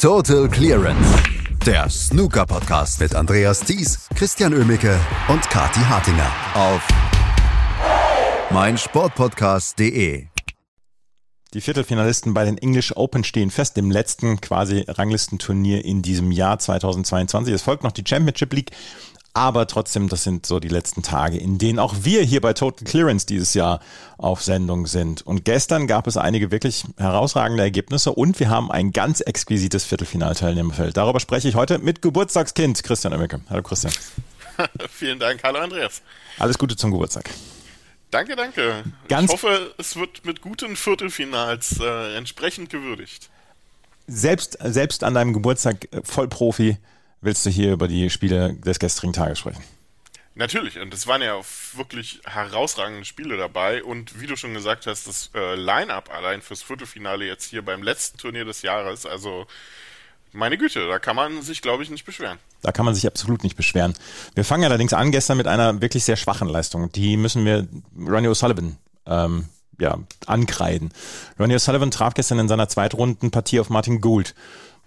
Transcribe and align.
Total 0.00 0.48
Clearance. 0.48 1.22
Der 1.66 1.90
Snooker-Podcast 1.90 3.00
mit 3.00 3.14
Andreas 3.14 3.60
Thies, 3.60 4.08
Christian 4.14 4.54
Ömicke 4.54 4.98
und 5.28 5.42
Kati 5.50 5.80
Hartinger 5.80 6.32
auf 6.54 6.88
meinsportpodcast.de. 8.50 10.24
Die 11.52 11.60
Viertelfinalisten 11.60 12.32
bei 12.32 12.46
den 12.46 12.56
English 12.56 12.96
Open 12.96 13.24
stehen 13.24 13.50
fest, 13.50 13.76
dem 13.76 13.90
letzten 13.90 14.40
quasi 14.40 14.86
Ranglistenturnier 14.88 15.84
in 15.84 16.00
diesem 16.00 16.32
Jahr 16.32 16.58
2022. 16.58 17.52
Es 17.52 17.60
folgt 17.60 17.84
noch 17.84 17.92
die 17.92 18.04
Championship 18.06 18.54
League 18.54 18.70
aber 19.32 19.66
trotzdem, 19.66 20.08
das 20.08 20.24
sind 20.24 20.44
so 20.44 20.58
die 20.58 20.68
letzten 20.68 21.02
Tage, 21.02 21.38
in 21.38 21.58
denen 21.58 21.78
auch 21.78 21.94
wir 22.02 22.22
hier 22.22 22.40
bei 22.40 22.52
Total 22.52 22.84
Clearance 22.84 23.26
dieses 23.26 23.54
Jahr 23.54 23.80
auf 24.18 24.42
Sendung 24.42 24.86
sind. 24.86 25.22
Und 25.22 25.44
gestern 25.44 25.86
gab 25.86 26.06
es 26.06 26.16
einige 26.16 26.50
wirklich 26.50 26.84
herausragende 26.96 27.62
Ergebnisse 27.62 28.12
und 28.12 28.40
wir 28.40 28.50
haben 28.50 28.70
ein 28.70 28.92
ganz 28.92 29.20
exquisites 29.20 29.84
Viertelfinalteilnehmerfeld. 29.84 30.96
Darüber 30.96 31.20
spreche 31.20 31.48
ich 31.48 31.54
heute 31.54 31.78
mit 31.78 32.02
Geburtstagskind 32.02 32.82
Christian 32.82 33.12
Oemmeke. 33.12 33.40
Hallo 33.48 33.62
Christian. 33.62 33.92
Vielen 34.90 35.18
Dank. 35.20 35.42
Hallo 35.44 35.60
Andreas. 35.60 36.02
Alles 36.38 36.58
Gute 36.58 36.76
zum 36.76 36.90
Geburtstag. 36.90 37.30
Danke, 38.10 38.34
danke. 38.34 38.82
Ganz 39.08 39.26
ich 39.26 39.32
hoffe, 39.32 39.72
es 39.78 39.94
wird 39.94 40.24
mit 40.24 40.40
guten 40.40 40.74
Viertelfinals 40.74 41.78
äh, 41.80 42.16
entsprechend 42.16 42.68
gewürdigt. 42.70 43.30
Selbst, 44.08 44.58
selbst 44.60 45.04
an 45.04 45.14
deinem 45.14 45.32
Geburtstag 45.32 45.86
äh, 45.92 46.00
Vollprofi 46.02 46.78
willst 47.20 47.44
du 47.46 47.50
hier 47.50 47.72
über 47.72 47.88
die 47.88 48.10
Spiele 48.10 48.54
des 48.54 48.78
gestrigen 48.78 49.12
Tages 49.12 49.38
sprechen. 49.38 49.62
Natürlich, 50.34 50.78
und 50.78 50.94
es 50.94 51.06
waren 51.06 51.22
ja 51.22 51.38
wirklich 51.74 52.20
herausragende 52.24 53.04
Spiele 53.04 53.36
dabei. 53.36 53.82
Und 53.82 54.20
wie 54.20 54.26
du 54.26 54.36
schon 54.36 54.54
gesagt 54.54 54.86
hast, 54.86 55.06
das 55.06 55.30
äh, 55.34 55.54
Line-up 55.56 56.10
allein 56.14 56.40
fürs 56.40 56.62
Viertelfinale 56.62 57.26
jetzt 57.26 57.50
hier 57.50 57.62
beim 57.62 57.82
letzten 57.82 58.16
Turnier 58.16 58.44
des 58.44 58.62
Jahres, 58.62 59.06
also 59.06 59.46
meine 60.32 60.56
Güte, 60.56 60.86
da 60.86 60.98
kann 61.00 61.16
man 61.16 61.42
sich, 61.42 61.60
glaube 61.60 61.82
ich, 61.82 61.90
nicht 61.90 62.04
beschweren. 62.04 62.38
Da 62.62 62.70
kann 62.70 62.84
man 62.84 62.94
sich 62.94 63.06
absolut 63.06 63.42
nicht 63.42 63.56
beschweren. 63.56 63.94
Wir 64.34 64.44
fangen 64.44 64.64
allerdings 64.64 64.92
an 64.92 65.10
gestern 65.10 65.36
mit 65.36 65.48
einer 65.48 65.80
wirklich 65.80 66.04
sehr 66.04 66.16
schwachen 66.16 66.48
Leistung. 66.48 66.92
Die 66.92 67.16
müssen 67.16 67.44
wir 67.44 67.66
Ronnie 67.98 68.28
O'Sullivan 68.28 68.76
ähm, 69.06 69.48
ja, 69.80 69.98
ankreiden. 70.26 70.92
Ronnie 71.38 71.56
O'Sullivan 71.56 71.90
traf 71.90 72.14
gestern 72.14 72.38
in 72.38 72.48
seiner 72.48 72.68
Zweitrundenpartie 72.68 73.58
auf 73.58 73.70
Martin 73.70 74.00
Gould. 74.00 74.34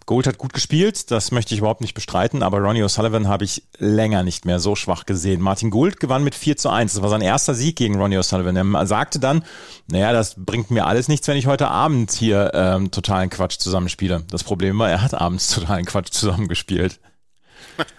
Gold 0.06 0.28
hat 0.28 0.38
gut 0.38 0.54
gespielt, 0.54 1.12
das 1.12 1.32
möchte 1.32 1.54
ich 1.54 1.60
überhaupt 1.60 1.82
nicht 1.82 1.94
bestreiten, 1.94 2.44
aber 2.44 2.60
Ronnie 2.60 2.84
O'Sullivan 2.84 3.28
habe 3.28 3.46
ich 3.46 3.64
länger 3.78 4.24
nicht 4.24 4.46
mehr 4.46 4.60
so 4.60 4.76
schwach 4.76 5.06
gesehen. 5.06 5.42
Martin 5.42 5.70
Gould 5.70 6.00
gewann 6.00 6.24
mit 6.24 6.36
4 6.36 6.58
zu 6.58 6.70
1. 6.70 6.94
Das 6.94 7.02
war 7.02 7.10
sein 7.10 7.22
erster 7.22 7.54
Sieg 7.54 7.76
gegen 7.76 8.00
Ronnie 8.00 8.18
O'Sullivan. 8.18 8.76
Er 8.76 8.86
sagte 8.86 9.20
dann, 9.20 9.44
naja, 9.88 10.12
das 10.12 10.36
bringt 10.38 10.72
mir 10.72 10.86
alles 10.86 11.08
nichts, 11.08 11.28
wenn 11.28 11.38
ich 11.38 11.48
heute 11.48 11.70
Abend 11.70 12.12
hier 12.12 12.52
ähm, 12.54 12.92
totalen 12.92 13.30
Quatsch 13.30 13.58
zusammenspiele. 13.60 14.24
Das 14.30 14.44
Problem 14.44 14.78
war, 14.80 14.90
er 14.90 15.02
hat 15.02 15.14
abends 15.14 15.50
totalen 15.56 15.86
Quatsch 15.86 16.12
zusammengespielt. 16.12 17.00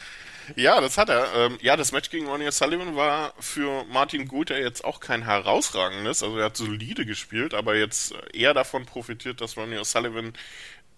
Ja, 0.56 0.80
das 0.80 0.98
hat 0.98 1.08
er. 1.08 1.27
Ähm, 1.34 1.58
ja, 1.62 1.77
das 1.77 1.92
Match 1.92 2.10
gegen 2.10 2.27
Ronnie 2.27 2.47
O'Sullivan 2.47 2.97
war 2.97 3.32
für 3.41 3.84
Martin 3.84 4.28
Gould 4.28 4.50
ja 4.50 4.58
jetzt 4.58 4.84
auch 4.84 5.00
kein 5.00 5.22
herausragendes. 5.22 6.22
Also 6.22 6.38
er 6.38 6.47
hat 6.47 6.56
solide 6.56 7.06
gespielt, 7.06 7.55
aber 7.55 7.77
jetzt 7.77 8.14
eher 8.32 8.52
davon 8.52 8.84
profitiert, 8.84 9.41
dass 9.41 9.56
Ronnie 9.56 9.78
O'Sullivan 9.78 10.34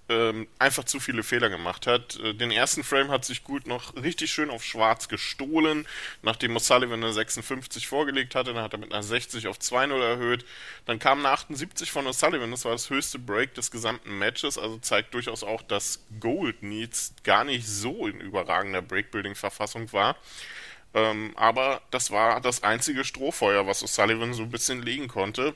ähm, 0.08 0.46
einfach 0.58 0.84
zu 0.84 1.00
viele 1.00 1.22
Fehler 1.22 1.48
gemacht 1.48 1.86
hat. 1.86 2.18
Äh, 2.20 2.34
den 2.34 2.50
ersten 2.50 2.84
Frame 2.84 3.10
hat 3.10 3.24
sich 3.24 3.42
gut 3.42 3.66
noch 3.66 3.94
richtig 3.96 4.30
schön 4.30 4.50
auf 4.50 4.64
schwarz 4.64 5.08
gestohlen, 5.08 5.86
nachdem 6.22 6.56
O'Sullivan 6.56 6.94
eine 6.94 7.12
56 7.12 7.88
vorgelegt 7.88 8.34
hatte, 8.34 8.54
dann 8.54 8.62
hat 8.62 8.72
er 8.72 8.78
mit 8.78 8.92
einer 8.92 9.02
60 9.02 9.48
auf 9.48 9.58
2-0 9.58 10.00
erhöht. 10.00 10.44
Dann 10.84 10.98
kam 10.98 11.20
eine 11.20 11.30
78 11.30 11.90
von 11.90 12.06
O'Sullivan, 12.06 12.50
das 12.50 12.64
war 12.64 12.72
das 12.72 12.90
höchste 12.90 13.18
Break 13.18 13.54
des 13.54 13.70
gesamten 13.70 14.16
Matches, 14.18 14.58
also 14.58 14.78
zeigt 14.78 15.12
durchaus 15.14 15.42
auch, 15.42 15.62
dass 15.62 16.00
Gold 16.20 16.62
Needs 16.62 17.14
gar 17.24 17.44
nicht 17.44 17.66
so 17.66 18.06
in 18.06 18.20
überragender 18.20 18.82
Breakbuilding-Verfassung 18.82 19.92
war. 19.92 20.16
Ähm, 20.94 21.32
aber 21.36 21.82
das 21.90 22.10
war 22.10 22.40
das 22.40 22.62
einzige 22.62 23.04
Strohfeuer, 23.04 23.66
was 23.66 23.82
O'Sullivan 23.82 24.34
so 24.34 24.44
ein 24.44 24.50
bisschen 24.50 24.82
legen 24.82 25.08
konnte 25.08 25.54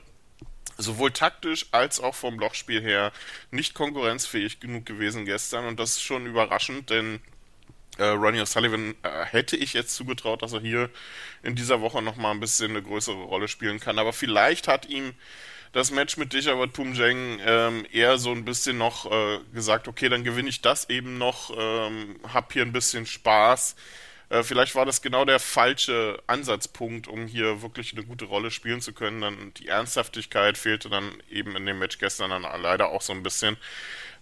sowohl 0.77 1.11
taktisch 1.11 1.67
als 1.71 1.99
auch 1.99 2.15
vom 2.15 2.39
Lochspiel 2.39 2.81
her 2.81 3.11
nicht 3.51 3.73
konkurrenzfähig 3.73 4.59
genug 4.59 4.85
gewesen 4.85 5.25
gestern. 5.25 5.65
Und 5.65 5.79
das 5.79 5.91
ist 5.91 6.01
schon 6.01 6.25
überraschend, 6.25 6.89
denn 6.89 7.19
äh, 7.97 8.05
Ronnie 8.05 8.41
O'Sullivan 8.41 8.95
äh, 9.03 9.25
hätte 9.25 9.57
ich 9.57 9.73
jetzt 9.73 9.95
zugetraut, 9.95 10.41
dass 10.41 10.53
er 10.53 10.61
hier 10.61 10.89
in 11.43 11.55
dieser 11.55 11.81
Woche 11.81 12.01
nochmal 12.01 12.31
ein 12.33 12.39
bisschen 12.39 12.71
eine 12.71 12.81
größere 12.81 13.23
Rolle 13.23 13.47
spielen 13.47 13.79
kann, 13.79 13.99
aber 13.99 14.13
vielleicht 14.13 14.67
hat 14.67 14.87
ihm 14.87 15.13
das 15.73 15.91
Match 15.91 16.17
mit 16.17 16.33
Dejawat 16.33 16.73
Pumjeng 16.73 17.39
ähm, 17.45 17.85
eher 17.91 18.17
so 18.17 18.31
ein 18.31 18.43
bisschen 18.43 18.77
noch 18.77 19.09
äh, 19.09 19.39
gesagt, 19.53 19.87
okay, 19.87 20.09
dann 20.09 20.23
gewinne 20.23 20.49
ich 20.49 20.61
das 20.61 20.89
eben 20.89 21.17
noch, 21.17 21.51
ähm, 21.57 22.19
hab 22.33 22.51
hier 22.51 22.63
ein 22.63 22.73
bisschen 22.73 23.05
Spaß 23.05 23.75
äh, 24.31 24.43
vielleicht 24.43 24.75
war 24.75 24.85
das 24.85 25.01
genau 25.01 25.25
der 25.25 25.39
falsche 25.39 26.17
Ansatzpunkt, 26.25 27.09
um 27.09 27.27
hier 27.27 27.61
wirklich 27.61 27.91
eine 27.91 28.05
gute 28.05 28.25
Rolle 28.25 28.49
spielen 28.49 28.79
zu 28.79 28.93
können. 28.93 29.19
Dann 29.19 29.53
die 29.55 29.67
Ernsthaftigkeit 29.67 30.57
fehlte 30.57 30.89
dann 30.89 31.11
eben 31.29 31.57
in 31.57 31.65
dem 31.65 31.79
Match 31.79 31.97
gestern 31.97 32.29
dann 32.29 32.43
leider 32.61 32.89
auch 32.89 33.01
so 33.01 33.11
ein 33.11 33.23
bisschen. 33.23 33.57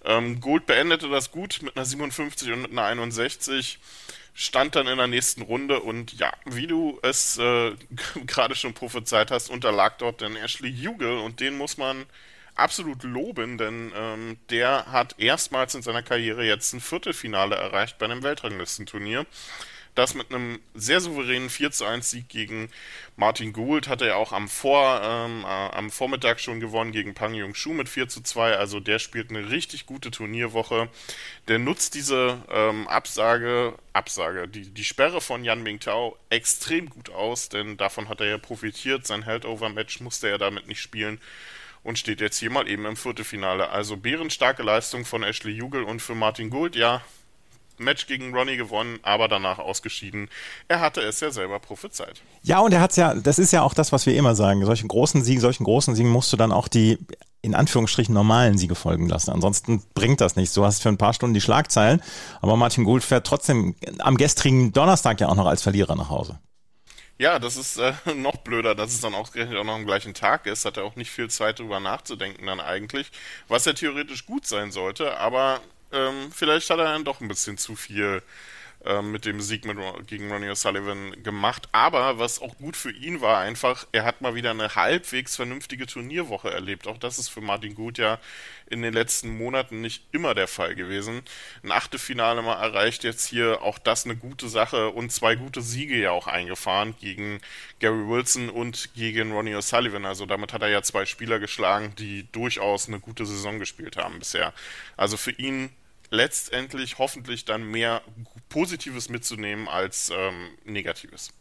Ähm, 0.03 0.41
Gold 0.41 0.65
beendete 0.65 1.09
das 1.09 1.29
gut 1.29 1.59
mit 1.61 1.75
einer 1.75 1.85
57 1.85 2.51
und 2.51 2.63
mit 2.63 2.71
einer 2.71 2.85
61 2.85 3.77
stand 4.33 4.75
dann 4.75 4.87
in 4.87 4.97
der 4.97 5.07
nächsten 5.07 5.43
Runde 5.43 5.79
und 5.79 6.13
ja, 6.13 6.33
wie 6.45 6.65
du 6.65 6.97
es 7.03 7.37
äh, 7.37 7.75
gerade 8.25 8.55
schon 8.55 8.73
prophezeit 8.73 9.29
hast, 9.29 9.51
unterlag 9.51 9.99
dort 9.99 10.21
dann 10.21 10.35
Ashley 10.35 10.73
Hugel 10.75 11.19
und 11.19 11.39
den 11.39 11.55
muss 11.55 11.77
man 11.77 12.05
absolut 12.55 13.03
loben, 13.03 13.59
denn 13.59 13.91
ähm, 13.95 14.37
der 14.49 14.91
hat 14.91 15.19
erstmals 15.19 15.75
in 15.75 15.83
seiner 15.83 16.01
Karriere 16.01 16.43
jetzt 16.45 16.73
ein 16.73 16.81
Viertelfinale 16.81 17.55
erreicht 17.55 17.99
bei 17.99 18.05
einem 18.05 18.23
Weltranglistenturnier. 18.23 19.27
Das 19.99 20.15
mit 20.15 20.33
einem 20.33 20.61
sehr 20.73 21.01
souveränen 21.01 21.49
4 21.49 21.71
zu 21.71 21.83
1 21.83 22.09
Sieg 22.09 22.29
gegen 22.29 22.69
Martin 23.17 23.51
Gould 23.51 23.89
hat 23.89 24.01
er 24.01 24.15
auch 24.15 24.31
am, 24.31 24.47
Vor, 24.47 25.01
ähm, 25.03 25.43
äh, 25.43 25.45
am 25.45 25.91
Vormittag 25.91 26.39
schon 26.39 26.61
gewonnen 26.61 26.93
gegen 26.93 27.13
Pang 27.13 27.33
Jung 27.33 27.53
Shu 27.53 27.73
mit 27.73 27.89
4 27.89 28.07
zu 28.07 28.21
2. 28.21 28.55
Also 28.55 28.79
der 28.79 28.99
spielt 28.99 29.29
eine 29.29 29.51
richtig 29.51 29.85
gute 29.85 30.09
Turnierwoche. 30.09 30.87
Der 31.49 31.59
nutzt 31.59 31.95
diese 31.95 32.41
ähm, 32.49 32.87
Absage, 32.87 33.73
Absage, 33.91 34.47
die, 34.47 34.69
die 34.69 34.85
Sperre 34.85 35.19
von 35.19 35.43
Yan 35.43 35.63
Mingtao 35.63 36.17
extrem 36.29 36.89
gut 36.89 37.09
aus, 37.09 37.49
denn 37.49 37.75
davon 37.75 38.07
hat 38.07 38.21
er 38.21 38.27
ja 38.27 38.37
profitiert. 38.37 39.05
Sein 39.05 39.23
Heldover-Match 39.23 39.99
musste 39.99 40.29
er 40.29 40.37
damit 40.37 40.65
nicht 40.69 40.79
spielen 40.79 41.19
und 41.83 41.99
steht 41.99 42.21
jetzt 42.21 42.39
hier 42.39 42.51
mal 42.51 42.69
eben 42.69 42.85
im 42.85 42.95
Viertelfinale. 42.95 43.67
Also 43.67 43.97
bärenstarke 43.97 44.63
Leistung 44.63 45.03
von 45.03 45.23
Ashley 45.23 45.51
Jugel 45.51 45.83
und 45.83 46.01
für 46.01 46.15
Martin 46.15 46.49
Gould, 46.49 46.77
ja, 46.77 47.01
Match 47.79 48.07
gegen 48.07 48.33
Ronnie 48.35 48.57
gewonnen, 48.57 48.99
aber 49.03 49.27
danach 49.27 49.59
ausgeschieden. 49.59 50.29
Er 50.67 50.79
hatte 50.79 51.01
es 51.01 51.19
ja 51.19 51.31
selber 51.31 51.59
prophezeit. 51.59 52.21
Ja, 52.43 52.59
und 52.59 52.73
er 52.73 52.81
hat 52.81 52.91
es 52.91 52.97
ja, 52.97 53.13
das 53.13 53.39
ist 53.39 53.51
ja 53.51 53.61
auch 53.61 53.73
das, 53.73 53.91
was 53.91 54.05
wir 54.05 54.15
immer 54.15 54.35
sagen. 54.35 54.65
Solchen 54.65 54.87
großen 54.87 55.23
Siegen, 55.23 55.41
solchen 55.41 55.63
großen 55.63 55.95
Siegen 55.95 56.11
musst 56.11 56.31
du 56.33 56.37
dann 56.37 56.51
auch 56.51 56.67
die 56.67 56.97
in 57.41 57.55
Anführungsstrichen 57.55 58.13
normalen 58.13 58.57
Siege 58.57 58.75
folgen 58.75 59.07
lassen. 59.07 59.31
Ansonsten 59.31 59.81
bringt 59.93 60.19
das 60.19 60.35
nichts. 60.35 60.53
Du 60.53 60.65
hast 60.65 60.81
für 60.81 60.89
ein 60.89 60.97
paar 60.97 61.13
Stunden 61.13 61.33
die 61.33 61.41
Schlagzeilen, 61.41 62.01
aber 62.41 62.57
Martin 62.57 62.83
Gould 62.83 63.03
fährt 63.03 63.25
trotzdem 63.25 63.75
am 63.99 64.17
gestrigen 64.17 64.73
Donnerstag 64.73 65.21
ja 65.21 65.29
auch 65.29 65.35
noch 65.35 65.45
als 65.45 65.63
Verlierer 65.63 65.95
nach 65.95 66.09
Hause. 66.09 66.39
Ja, 67.17 67.37
das 67.37 67.57
ist 67.57 67.77
äh, 67.77 67.93
noch 68.15 68.37
blöder, 68.37 68.75
dass 68.75 68.93
es 68.93 69.01
dann 69.01 69.13
ausgerechnet 69.13 69.57
auch 69.57 69.65
noch 69.65 69.75
am 69.75 69.85
gleichen 69.85 70.13
Tag 70.13 70.45
ist. 70.47 70.65
Hat 70.65 70.77
er 70.77 70.85
auch 70.85 70.95
nicht 70.95 71.11
viel 71.11 71.29
Zeit 71.29 71.59
drüber 71.59 71.79
nachzudenken 71.79 72.47
dann 72.47 72.61
eigentlich, 72.61 73.11
was 73.47 73.65
ja 73.65 73.73
theoretisch 73.73 74.25
gut 74.25 74.45
sein 74.45 74.71
sollte, 74.71 75.17
aber 75.17 75.59
ähm, 75.91 76.31
vielleicht 76.33 76.69
hat 76.69 76.79
er 76.79 76.85
dann 76.85 77.03
doch 77.03 77.21
ein 77.21 77.27
bisschen 77.27 77.57
zu 77.57 77.75
viel 77.75 78.21
mit 79.03 79.25
dem 79.25 79.41
Sieg 79.41 79.65
mit, 79.65 79.77
gegen 80.07 80.31
Ronnie 80.31 80.49
O'Sullivan 80.49 81.21
gemacht. 81.21 81.67
Aber 81.73 82.17
was 82.17 82.41
auch 82.41 82.57
gut 82.57 82.77
für 82.77 82.91
ihn 82.91 83.19
war, 83.19 83.39
einfach, 83.39 83.85
er 83.91 84.05
hat 84.05 84.21
mal 84.21 84.35
wieder 84.35 84.51
eine 84.51 84.75
halbwegs 84.75 85.35
vernünftige 85.35 85.85
Turnierwoche 85.85 86.49
erlebt. 86.49 86.87
Auch 86.87 86.97
das 86.97 87.19
ist 87.19 87.27
für 87.27 87.41
Martin 87.41 87.75
Gut 87.75 87.97
ja 87.97 88.19
in 88.69 88.81
den 88.81 88.93
letzten 88.93 89.37
Monaten 89.37 89.81
nicht 89.81 90.03
immer 90.13 90.33
der 90.33 90.47
Fall 90.47 90.75
gewesen. 90.75 91.23
Ein 91.61 91.73
Achtelfinale 91.73 92.41
mal 92.41 92.61
erreicht 92.61 93.03
jetzt 93.03 93.27
hier 93.27 93.63
auch 93.63 93.79
das 93.79 94.05
eine 94.05 94.15
gute 94.15 94.47
Sache 94.47 94.89
und 94.89 95.11
zwei 95.11 95.35
gute 95.35 95.61
Siege 95.61 95.97
ja 95.97 96.11
auch 96.11 96.27
eingefahren 96.27 96.95
gegen 97.01 97.41
Gary 97.79 98.07
Wilson 98.07 98.49
und 98.49 98.93
gegen 98.93 99.33
Ronnie 99.33 99.55
O'Sullivan. 99.55 100.05
Also 100.05 100.25
damit 100.25 100.53
hat 100.53 100.61
er 100.61 100.69
ja 100.69 100.81
zwei 100.83 101.05
Spieler 101.05 101.39
geschlagen, 101.39 101.93
die 101.97 102.31
durchaus 102.31 102.87
eine 102.87 103.01
gute 103.01 103.25
Saison 103.25 103.59
gespielt 103.59 103.97
haben 103.97 104.19
bisher. 104.19 104.53
Also 104.95 105.17
für 105.17 105.31
ihn 105.31 105.69
letztendlich 106.09 106.97
hoffentlich 106.97 107.45
dann 107.45 107.63
mehr 107.63 108.01
Positives 108.49 109.09
mitzunehmen 109.09 109.67
als 109.67 110.11
ähm, 110.11 110.49
Negatives. 110.65 111.31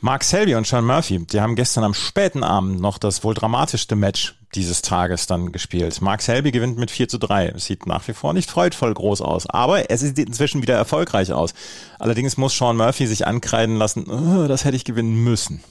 Mark 0.00 0.22
Selby 0.22 0.54
und 0.54 0.66
Sean 0.66 0.84
Murphy, 0.84 1.24
die 1.24 1.40
haben 1.40 1.56
gestern 1.56 1.82
am 1.82 1.94
späten 1.94 2.44
Abend 2.44 2.78
noch 2.78 2.98
das 2.98 3.24
wohl 3.24 3.32
dramatischste 3.32 3.96
Match 3.96 4.34
dieses 4.54 4.82
Tages 4.82 5.26
dann 5.26 5.50
gespielt. 5.50 6.00
Mark 6.02 6.20
Selby 6.20 6.50
gewinnt 6.50 6.76
mit 6.76 6.90
4 6.90 7.08
zu 7.08 7.18
3. 7.18 7.48
Es 7.48 7.64
sieht 7.64 7.86
nach 7.86 8.06
wie 8.06 8.12
vor 8.12 8.34
nicht 8.34 8.50
freudvoll 8.50 8.92
groß 8.92 9.22
aus, 9.22 9.46
aber 9.48 9.90
es 9.90 10.00
sieht 10.00 10.18
inzwischen 10.18 10.60
wieder 10.60 10.74
erfolgreich 10.74 11.32
aus. 11.32 11.54
Allerdings 11.98 12.36
muss 12.36 12.56
Sean 12.56 12.76
Murphy 12.76 13.06
sich 13.06 13.26
ankreiden 13.26 13.76
lassen, 13.76 14.04
oh, 14.10 14.46
das 14.46 14.64
hätte 14.66 14.76
ich 14.76 14.84
gewinnen 14.84 15.24
müssen. 15.24 15.64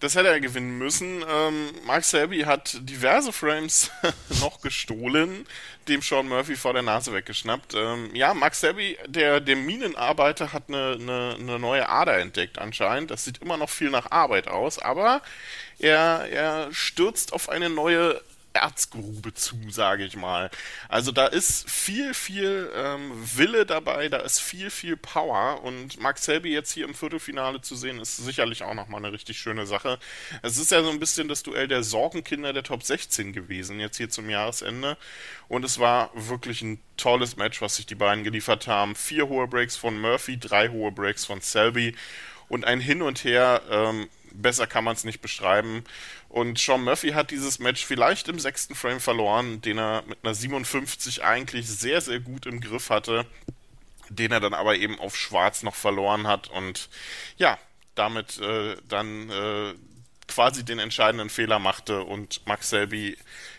Das 0.00 0.16
hätte 0.16 0.28
er 0.28 0.40
gewinnen 0.40 0.76
müssen. 0.76 1.24
Ähm, 1.28 1.70
Mark 1.86 2.04
Selby 2.04 2.40
hat 2.40 2.76
diverse 2.82 3.32
Frames 3.32 3.90
noch 4.40 4.60
gestohlen, 4.60 5.46
dem 5.88 6.02
Sean 6.02 6.28
Murphy 6.28 6.56
vor 6.56 6.72
der 6.72 6.82
Nase 6.82 7.12
weggeschnappt. 7.12 7.74
Ähm, 7.74 8.10
ja, 8.14 8.34
Mark 8.34 8.54
Selby, 8.54 8.98
der, 9.06 9.40
der 9.40 9.56
Minenarbeiter, 9.56 10.52
hat 10.52 10.64
eine, 10.68 10.98
eine, 11.00 11.36
eine 11.38 11.58
neue 11.58 11.88
Ader 11.88 12.18
entdeckt 12.18 12.58
anscheinend. 12.58 13.10
Das 13.10 13.24
sieht 13.24 13.38
immer 13.38 13.56
noch 13.56 13.70
viel 13.70 13.90
nach 13.90 14.10
Arbeit 14.10 14.48
aus, 14.48 14.78
aber 14.78 15.22
er, 15.78 16.26
er 16.30 16.68
stürzt 16.72 17.32
auf 17.32 17.48
eine 17.48 17.70
neue 17.70 18.20
Erzgrube 18.54 19.34
zu, 19.34 19.56
sage 19.68 20.04
ich 20.04 20.16
mal. 20.16 20.50
Also 20.88 21.12
da 21.12 21.26
ist 21.26 21.68
viel, 21.68 22.14
viel 22.14 22.70
ähm, 22.74 23.12
Wille 23.36 23.66
dabei, 23.66 24.08
da 24.08 24.18
ist 24.18 24.40
viel, 24.40 24.70
viel 24.70 24.96
Power 24.96 25.62
und 25.64 26.00
Mark 26.00 26.18
Selby 26.18 26.52
jetzt 26.52 26.72
hier 26.72 26.86
im 26.86 26.94
Viertelfinale 26.94 27.60
zu 27.60 27.74
sehen, 27.74 28.00
ist 28.00 28.16
sicherlich 28.16 28.62
auch 28.62 28.74
nochmal 28.74 29.04
eine 29.04 29.12
richtig 29.12 29.38
schöne 29.38 29.66
Sache. 29.66 29.98
Es 30.42 30.56
ist 30.56 30.70
ja 30.70 30.82
so 30.82 30.90
ein 30.90 31.00
bisschen 31.00 31.28
das 31.28 31.42
Duell 31.42 31.68
der 31.68 31.82
Sorgenkinder 31.82 32.52
der 32.52 32.62
Top 32.62 32.82
16 32.84 33.32
gewesen, 33.32 33.80
jetzt 33.80 33.96
hier 33.96 34.08
zum 34.08 34.30
Jahresende 34.30 34.96
und 35.48 35.64
es 35.64 35.78
war 35.78 36.10
wirklich 36.14 36.62
ein 36.62 36.80
tolles 36.96 37.36
Match, 37.36 37.60
was 37.60 37.76
sich 37.76 37.86
die 37.86 37.94
beiden 37.96 38.24
geliefert 38.24 38.66
haben. 38.66 38.94
Vier 38.94 39.28
hohe 39.28 39.48
Breaks 39.48 39.76
von 39.76 40.00
Murphy, 40.00 40.38
drei 40.38 40.68
hohe 40.68 40.92
Breaks 40.92 41.24
von 41.24 41.40
Selby 41.40 41.96
und 42.48 42.64
ein 42.64 42.80
Hin 42.80 43.02
und 43.02 43.24
Her, 43.24 43.62
ähm, 43.70 44.08
besser 44.34 44.66
kann 44.66 44.84
man 44.84 44.94
es 44.94 45.04
nicht 45.04 45.20
beschreiben. 45.20 45.84
Und 46.28 46.58
Sean 46.58 46.82
Murphy 46.84 47.10
hat 47.10 47.30
dieses 47.30 47.58
Match 47.58 47.84
vielleicht 47.84 48.28
im 48.28 48.38
sechsten 48.38 48.74
Frame 48.74 49.00
verloren, 49.00 49.60
den 49.60 49.78
er 49.78 50.02
mit 50.06 50.18
einer 50.22 50.34
57 50.34 51.22
eigentlich 51.22 51.68
sehr, 51.68 52.00
sehr 52.00 52.20
gut 52.20 52.46
im 52.46 52.60
Griff 52.60 52.90
hatte, 52.90 53.26
den 54.08 54.32
er 54.32 54.40
dann 54.40 54.54
aber 54.54 54.76
eben 54.76 54.98
auf 54.98 55.16
Schwarz 55.16 55.62
noch 55.62 55.74
verloren 55.74 56.26
hat 56.26 56.48
und 56.48 56.88
ja, 57.36 57.58
damit 57.94 58.38
äh, 58.38 58.76
dann 58.88 59.30
äh, 59.30 59.74
quasi 60.28 60.64
den 60.64 60.78
entscheidenden 60.78 61.30
Fehler 61.30 61.58
machte 61.58 62.02
und 62.02 62.46
Max 62.46 62.70
Selby 62.70 63.16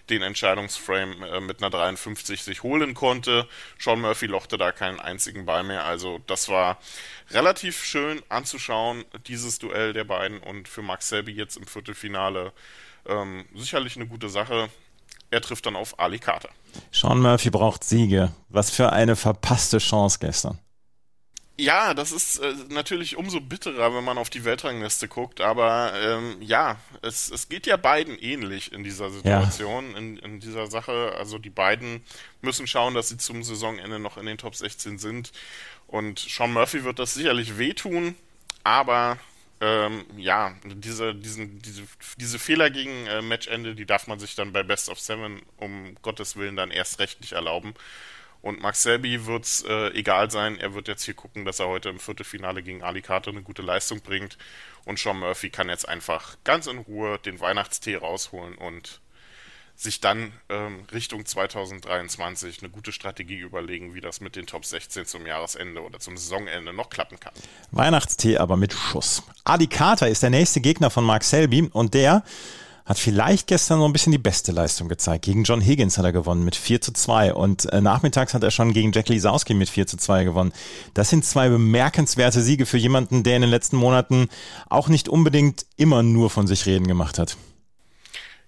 den 0.10 0.22
Entscheidungsframe 0.22 1.24
äh, 1.24 1.40
mit 1.40 1.62
einer 1.62 1.70
53 1.70 2.44
sich 2.44 2.64
holen 2.64 2.94
konnte. 2.94 3.48
Sean 3.80 4.02
Murphy 4.02 4.28
lochte 4.28 4.58
da 4.58 4.72
keinen 4.72 5.00
einzigen 5.00 5.46
Ball 5.46 5.64
mehr. 5.64 5.86
Also 5.86 6.20
das 6.28 6.50
war 6.50 6.80
relativ 7.32 7.84
schön 7.84 8.22
anzuschauen, 8.30 9.06
dieses 9.28 9.60
Duell 9.60 9.94
der 9.94 10.04
beiden 10.04 10.40
und 10.40 10.68
für 10.68 10.82
Max 10.82 11.10
Selby 11.10 11.34
jetzt 11.34 11.58
im 11.58 11.68
Viertelfinale 11.68 12.52
ähm, 13.08 13.46
sicherlich 13.56 13.96
eine 13.96 14.08
gute 14.08 14.30
Sache. 14.30 14.70
Er 15.32 15.42
trifft 15.42 15.66
dann 15.66 15.76
auf 15.76 16.00
Ali 16.00 16.20
Carter. 16.20 16.50
Sean 16.92 17.20
Murphy 17.20 17.50
braucht 17.50 17.84
Siege. 17.84 18.32
Was 18.50 18.70
für 18.70 18.92
eine 18.94 19.16
verpasste 19.16 19.80
Chance 19.80 20.20
gestern. 20.20 20.60
Ja, 21.58 21.94
das 21.94 22.12
ist 22.12 22.40
äh, 22.40 22.54
natürlich 22.70 23.16
umso 23.16 23.40
bitterer, 23.40 23.96
wenn 23.96 24.04
man 24.04 24.18
auf 24.18 24.30
die 24.30 24.44
Weltrangliste 24.44 25.08
guckt, 25.08 25.40
aber 25.40 25.94
ähm, 25.96 26.42
ja, 26.42 26.78
es, 27.02 27.32
es 27.32 27.48
geht 27.48 27.66
ja 27.66 27.78
beiden 27.78 28.20
ähnlich 28.20 28.74
in 28.74 28.84
dieser 28.84 29.10
Situation, 29.10 29.92
ja. 29.92 29.98
in, 29.98 30.18
in 30.18 30.40
dieser 30.42 30.68
Sache. 30.68 31.14
Also 31.18 31.38
die 31.38 31.50
beiden 31.50 32.04
müssen 32.42 32.68
schauen, 32.68 32.94
dass 32.94 33.08
sie 33.08 33.18
zum 33.18 33.42
Saisonende 33.42 34.00
noch 34.00 34.18
in 34.18 34.26
den 34.26 34.38
Top 34.38 34.56
16 34.56 34.98
sind. 34.98 35.32
Und 35.88 36.20
Sean 36.20 36.52
Murphy 36.52 36.84
wird 36.84 37.00
das 37.00 37.14
sicherlich 37.14 37.58
wehtun, 37.58 38.16
aber 38.66 39.18
ähm, 39.62 40.04
ja, 40.18 40.54
diese, 40.66 41.16
diesen, 41.16 41.62
diese, 41.62 41.84
diese 42.18 42.40
Fehler 42.40 42.70
gegen 42.70 43.08
äh, 43.08 43.22
Matchende, 43.22 43.76
die 43.76 43.86
darf 43.86 44.08
man 44.08 44.20
sich 44.20 44.36
dann 44.36 44.52
bei 44.52 44.64
Best 44.64 44.90
of 44.90 45.00
Seven 45.00 45.42
um 45.56 45.96
Gottes 46.02 46.36
Willen 46.36 46.58
dann 46.58 46.72
erst 46.72 47.00
rechtlich 47.00 47.32
erlauben. 47.32 47.74
Und 48.46 48.62
Max 48.62 48.84
Selby 48.84 49.26
wird 49.26 49.44
es 49.44 49.64
äh, 49.64 49.88
egal 49.96 50.30
sein. 50.30 50.60
Er 50.60 50.76
wird 50.76 50.88
jetzt 50.88 51.04
hier 51.04 51.16
gucken, 51.16 51.46
dass 51.46 51.60
er 51.60 51.68
heute 51.68 51.90
im 51.90 51.98
Viertelfinale 51.98 52.62
gegen 52.62 52.84
Ali 52.84 53.02
Carter 53.02 53.32
eine 53.32 53.42
gute 53.42 53.64
Leistung 53.64 54.02
bringt. 54.02 54.38
Und 54.86 55.00
Sean 55.00 55.18
Murphy 55.18 55.50
kann 55.50 55.68
jetzt 55.68 55.90
einfach 55.90 56.38
ganz 56.44 56.68
in 56.68 56.78
Ruhe 56.78 57.18
den 57.18 57.40
Weihnachtstee 57.40 57.96
rausholen 57.96 58.54
und 58.54 59.02
sich 59.76 60.00
dann 60.00 60.32
ähm, 60.50 60.84
Richtung 60.94 61.26
2023 61.26 62.62
eine 62.62 62.70
gute 62.70 62.92
Strategie 62.92 63.40
überlegen, 63.40 63.96
wie 63.96 64.02
das 64.02 64.22
mit 64.22 64.36
den 64.36 64.46
Top 64.46 64.64
16 64.64 65.08
zum 65.08 65.26
Jahresende 65.26 65.82
oder 65.82 66.00
zum 66.00 66.16
Saisonende 66.16 66.72
noch 66.72 66.92
klappen 66.92 67.20
kann. 67.20 67.34
Weihnachtstee 67.72 68.38
aber 68.38 68.58
mit 68.58 68.74
Schuss. 68.74 69.24
Ali 69.44 69.66
Carter 69.66 70.08
ist 70.08 70.22
der 70.22 70.30
nächste 70.30 70.62
Gegner 70.62 70.92
von 70.92 71.04
Mark 71.04 71.24
Selby 71.24 71.68
und 71.74 71.96
der 71.96 72.24
hat 72.86 73.00
vielleicht 73.00 73.48
gestern 73.48 73.80
so 73.80 73.86
ein 73.86 73.94
bisschen 73.94 74.12
die 74.12 74.20
beste 74.20 74.52
Leistung 74.52 74.88
gezeigt. 74.88 75.26
Gegen 75.26 75.44
John 75.44 75.60
Higgins 75.60 75.98
hat 75.98 76.06
er 76.06 76.12
gewonnen 76.12 76.46
mit 76.46 76.56
4 76.56 76.82
zu 76.82 76.94
2 76.94 77.34
und 77.34 77.66
äh, 77.74 77.82
nachmittags 77.82 78.34
hat 78.36 78.44
er 78.44 78.52
schon 78.52 78.74
gegen 78.74 78.92
Jack 78.92 79.10
Lisowski 79.10 79.56
mit 79.56 79.70
4 79.70 79.88
zu 79.88 79.98
2 79.98 80.24
gewonnen. 80.24 80.54
Das 80.94 81.10
sind 81.10 81.26
zwei 81.26 81.50
bemerkenswerte 81.50 82.42
Siege 82.42 82.68
für 82.68 82.78
jemanden, 82.78 83.24
der 83.24 83.38
in 83.38 83.42
den 83.42 83.50
letzten 83.50 83.78
Monaten 83.78 84.30
auch 84.70 84.88
nicht 84.88 85.10
unbedingt 85.10 85.66
immer 85.78 86.04
nur 86.04 86.30
von 86.30 86.46
sich 86.46 86.68
reden 86.68 86.88
gemacht 86.88 87.18
hat. 87.18 87.38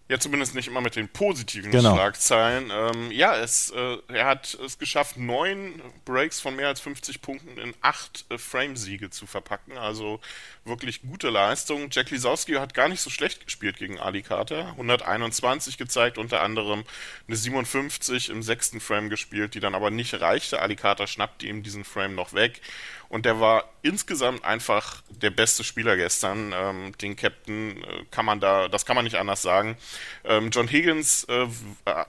Ja, 0.10 0.18
zumindest 0.20 0.56
nicht 0.56 0.70
immer 0.70 0.80
mit 0.80 0.96
den 0.96 1.10
positiven 1.10 1.70
genau. 1.70 1.94
Schlagzeilen. 1.94 2.72
Ähm, 2.72 3.12
ja, 3.12 3.36
es, 3.38 3.72
äh, 3.72 3.98
er 4.08 4.26
hat 4.26 4.54
es 4.54 4.80
geschafft, 4.80 5.18
neun 5.18 5.82
Breaks 6.06 6.40
von 6.40 6.56
mehr 6.56 6.70
als 6.70 6.80
50 6.80 7.22
Punkten 7.22 7.58
in 7.58 7.74
acht 7.82 8.24
äh, 8.30 8.38
Frame-Siege 8.38 9.10
zu 9.10 9.28
verpacken. 9.28 9.78
Also 9.78 10.22
wirklich 10.64 11.02
gute 11.02 11.30
Leistung. 11.30 11.90
Jack 11.92 12.10
Lisowski 12.10 12.54
hat 12.54 12.74
gar 12.74 12.88
nicht 12.88 13.02
so 13.02 13.10
schlecht 13.10 13.44
gespielt 13.44 13.78
gegen 13.78 14.00
Ali 14.00 14.22
Carter. 14.22 14.68
121 14.70 15.78
gezeigt, 15.78 16.18
unter 16.18 16.42
anderem 16.42 16.86
eine 17.28 17.36
57 17.36 18.30
im 18.30 18.44
sechsten 18.44 18.80
Frame 18.80 19.10
gespielt, 19.10 19.56
die 19.56 19.60
dann 19.60 19.76
aber 19.76 19.92
nicht 19.92 20.22
reichte. 20.22 20.62
Ali 20.62 20.78
Carter 20.78 21.08
schnappte 21.08 21.48
ihm 21.48 21.64
diesen 21.64 21.84
Frame 21.84 22.16
noch 22.16 22.32
weg. 22.32 22.62
Und 23.10 23.26
der 23.26 23.40
war 23.40 23.66
insgesamt 23.84 24.44
einfach 24.44 25.02
der 25.10 25.30
beste 25.30 25.64
Spieler 25.64 25.96
gestern. 25.96 26.54
Ähm, 26.54 26.98
den 26.98 27.16
Captain 27.16 27.82
äh, 27.84 28.06
kann 28.12 28.26
man 28.26 28.40
da, 28.40 28.68
das 28.68 28.86
kann 28.86 28.96
man 28.96 29.06
nicht 29.06 29.16
anders 29.16 29.42
sagen. 29.42 29.78
Ähm, 30.24 30.50
John 30.52 30.68
Higgins 30.68 31.26
äh, 31.26 31.48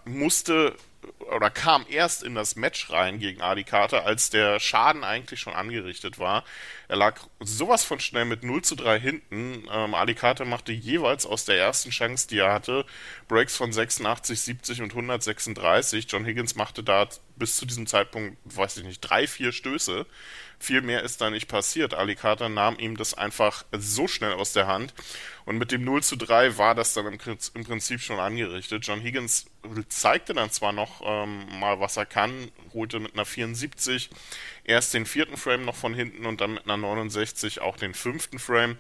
musste 0.04 0.74
oder 1.30 1.50
kam 1.50 1.84
erst 1.88 2.22
in 2.22 2.34
das 2.34 2.56
Match 2.56 2.90
rein 2.90 3.18
gegen 3.18 3.42
Adi 3.42 3.64
Carter, 3.64 4.04
als 4.04 4.30
der 4.30 4.58
Schaden 4.58 5.04
eigentlich 5.04 5.40
schon 5.40 5.52
angerichtet 5.52 6.18
war. 6.18 6.44
Er 6.88 6.96
lag 6.96 7.20
sowas 7.40 7.84
von 7.84 8.00
schnell 8.00 8.24
mit 8.24 8.42
0 8.42 8.62
zu 8.62 8.74
3 8.74 8.98
hinten. 8.98 9.68
Ähm, 9.70 9.94
Adi 9.94 10.14
Carter 10.14 10.44
machte 10.44 10.72
jeweils 10.72 11.26
aus 11.26 11.44
der 11.44 11.58
ersten 11.58 11.90
Chance, 11.90 12.28
die 12.28 12.38
er 12.38 12.52
hatte, 12.52 12.86
Breaks 13.28 13.56
von 13.56 13.72
86, 13.72 14.40
70 14.40 14.82
und 14.82 14.92
136. 14.92 16.06
John 16.08 16.24
Higgins 16.24 16.54
machte 16.54 16.82
da 16.82 17.06
bis 17.36 17.56
zu 17.56 17.66
diesem 17.66 17.86
Zeitpunkt, 17.86 18.38
weiß 18.44 18.78
ich 18.78 18.84
nicht, 18.84 19.00
drei, 19.00 19.26
vier 19.26 19.52
Stöße. 19.52 20.06
Viel 20.58 20.80
mehr 20.80 21.04
ist 21.04 21.20
da 21.20 21.30
nicht 21.30 21.46
passiert. 21.46 21.94
Ali 21.94 22.16
Carter 22.16 22.48
nahm 22.48 22.78
ihm 22.78 22.96
das 22.96 23.14
einfach 23.14 23.64
so 23.72 24.08
schnell 24.08 24.32
aus 24.32 24.52
der 24.52 24.66
Hand. 24.66 24.92
Und 25.44 25.58
mit 25.58 25.70
dem 25.70 25.84
0 25.84 26.02
zu 26.02 26.16
3 26.16 26.58
war 26.58 26.74
das 26.74 26.94
dann 26.94 27.06
im, 27.06 27.18
im 27.54 27.64
Prinzip 27.64 28.00
schon 28.00 28.18
angerichtet. 28.18 28.84
John 28.84 29.00
Higgins 29.00 29.46
zeigte 29.88 30.34
dann 30.34 30.50
zwar 30.50 30.72
noch 30.72 31.02
ähm, 31.04 31.46
mal, 31.58 31.80
was 31.80 31.96
er 31.96 32.06
kann, 32.06 32.50
holte 32.72 33.00
mit 33.00 33.14
einer 33.14 33.24
74 33.24 34.10
erst 34.64 34.94
den 34.94 35.06
vierten 35.06 35.36
Frame 35.36 35.64
noch 35.64 35.74
von 35.74 35.94
hinten 35.94 36.26
und 36.26 36.40
dann 36.40 36.54
mit 36.54 36.64
einer 36.64 36.76
69 36.76 37.60
auch 37.60 37.76
den 37.76 37.94
fünften 37.94 38.38
Frame. 38.38 38.76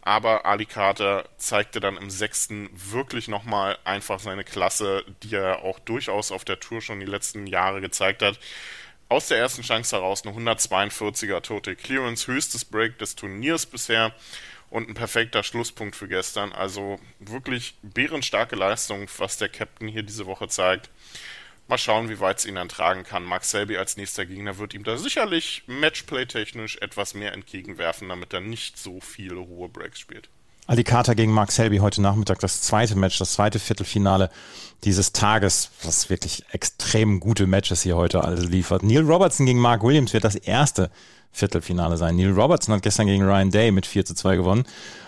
Aber 0.00 0.46
Ali 0.46 0.64
Carter 0.64 1.28
zeigte 1.38 1.80
dann 1.80 1.96
im 1.96 2.08
sechsten 2.08 2.70
wirklich 2.72 3.28
nochmal 3.28 3.78
einfach 3.84 4.20
seine 4.20 4.44
Klasse, 4.44 5.04
die 5.22 5.34
er 5.34 5.62
auch 5.62 5.78
durchaus 5.80 6.32
auf 6.32 6.44
der 6.44 6.60
Tour 6.60 6.80
schon 6.80 7.00
die 7.00 7.06
letzten 7.06 7.46
Jahre 7.46 7.80
gezeigt 7.80 8.22
hat 8.22 8.38
aus 9.08 9.28
der 9.28 9.38
ersten 9.38 9.62
Chance 9.62 9.96
heraus 9.96 10.24
eine 10.24 10.36
142er 10.36 11.40
Total 11.40 11.74
Clearance, 11.74 12.26
höchstes 12.26 12.64
Break 12.64 12.98
des 12.98 13.16
Turniers 13.16 13.66
bisher 13.66 14.12
und 14.70 14.88
ein 14.88 14.94
perfekter 14.94 15.42
Schlusspunkt 15.42 15.96
für 15.96 16.08
gestern. 16.08 16.52
Also 16.52 17.00
wirklich 17.18 17.74
bärenstarke 17.82 18.56
Leistung, 18.56 19.08
was 19.18 19.36
der 19.36 19.48
Captain 19.48 19.88
hier 19.88 20.02
diese 20.02 20.26
Woche 20.26 20.48
zeigt. 20.48 20.90
Mal 21.68 21.78
schauen, 21.78 22.08
wie 22.08 22.20
weit 22.20 22.38
es 22.38 22.46
ihn 22.46 22.54
dann 22.54 22.70
tragen 22.70 23.04
kann. 23.04 23.24
Max 23.24 23.50
Selby 23.50 23.76
als 23.76 23.98
nächster 23.98 24.24
Gegner 24.24 24.56
wird 24.56 24.72
ihm 24.72 24.84
da 24.84 24.96
sicherlich 24.96 25.64
Matchplay-technisch 25.66 26.78
etwas 26.78 27.12
mehr 27.12 27.34
entgegenwerfen, 27.34 28.08
damit 28.08 28.32
er 28.32 28.40
nicht 28.40 28.78
so 28.78 29.00
viele 29.00 29.40
hohe 29.40 29.68
Breaks 29.68 30.00
spielt. 30.00 30.30
Alicata 30.68 31.14
gegen 31.14 31.32
Mark 31.32 31.50
Selby 31.50 31.78
heute 31.78 32.02
Nachmittag, 32.02 32.40
das 32.40 32.60
zweite 32.60 32.94
Match, 32.94 33.18
das 33.18 33.32
zweite 33.32 33.58
Viertelfinale 33.58 34.28
dieses 34.84 35.12
Tages, 35.12 35.70
was 35.82 36.10
wirklich 36.10 36.44
extrem 36.52 37.20
gute 37.20 37.46
Matches 37.46 37.82
hier 37.82 37.96
heute 37.96 38.22
alles 38.22 38.44
liefert. 38.44 38.82
Neil 38.82 39.00
Robertson 39.00 39.46
gegen 39.46 39.60
Mark 39.60 39.82
Williams 39.82 40.12
wird 40.12 40.24
das 40.24 40.34
erste 40.34 40.90
Viertelfinale 41.32 41.96
sein. 41.96 42.16
Neil 42.16 42.32
Robertson 42.32 42.74
hat 42.74 42.82
gestern 42.82 43.06
gegen 43.06 43.24
Ryan 43.24 43.50
Day 43.50 43.70
mit 43.72 43.86
4 43.86 44.04
zu 44.04 44.14
2 44.14 44.36
gewonnen 44.36 44.64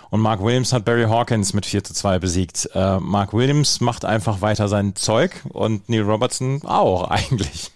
und 0.08 0.20
Mark 0.20 0.42
Williams 0.42 0.72
hat 0.72 0.86
Barry 0.86 1.04
Hawkins 1.04 1.52
mit 1.52 1.66
4 1.66 1.84
zu 1.84 1.92
2 1.92 2.18
besiegt. 2.18 2.70
Äh, 2.72 2.98
Mark 2.98 3.34
Williams 3.34 3.82
macht 3.82 4.06
einfach 4.06 4.40
weiter 4.40 4.66
sein 4.66 4.96
Zeug 4.96 5.42
und 5.50 5.90
Neil 5.90 6.02
Robertson 6.02 6.62
auch 6.64 7.04
eigentlich. 7.10 7.70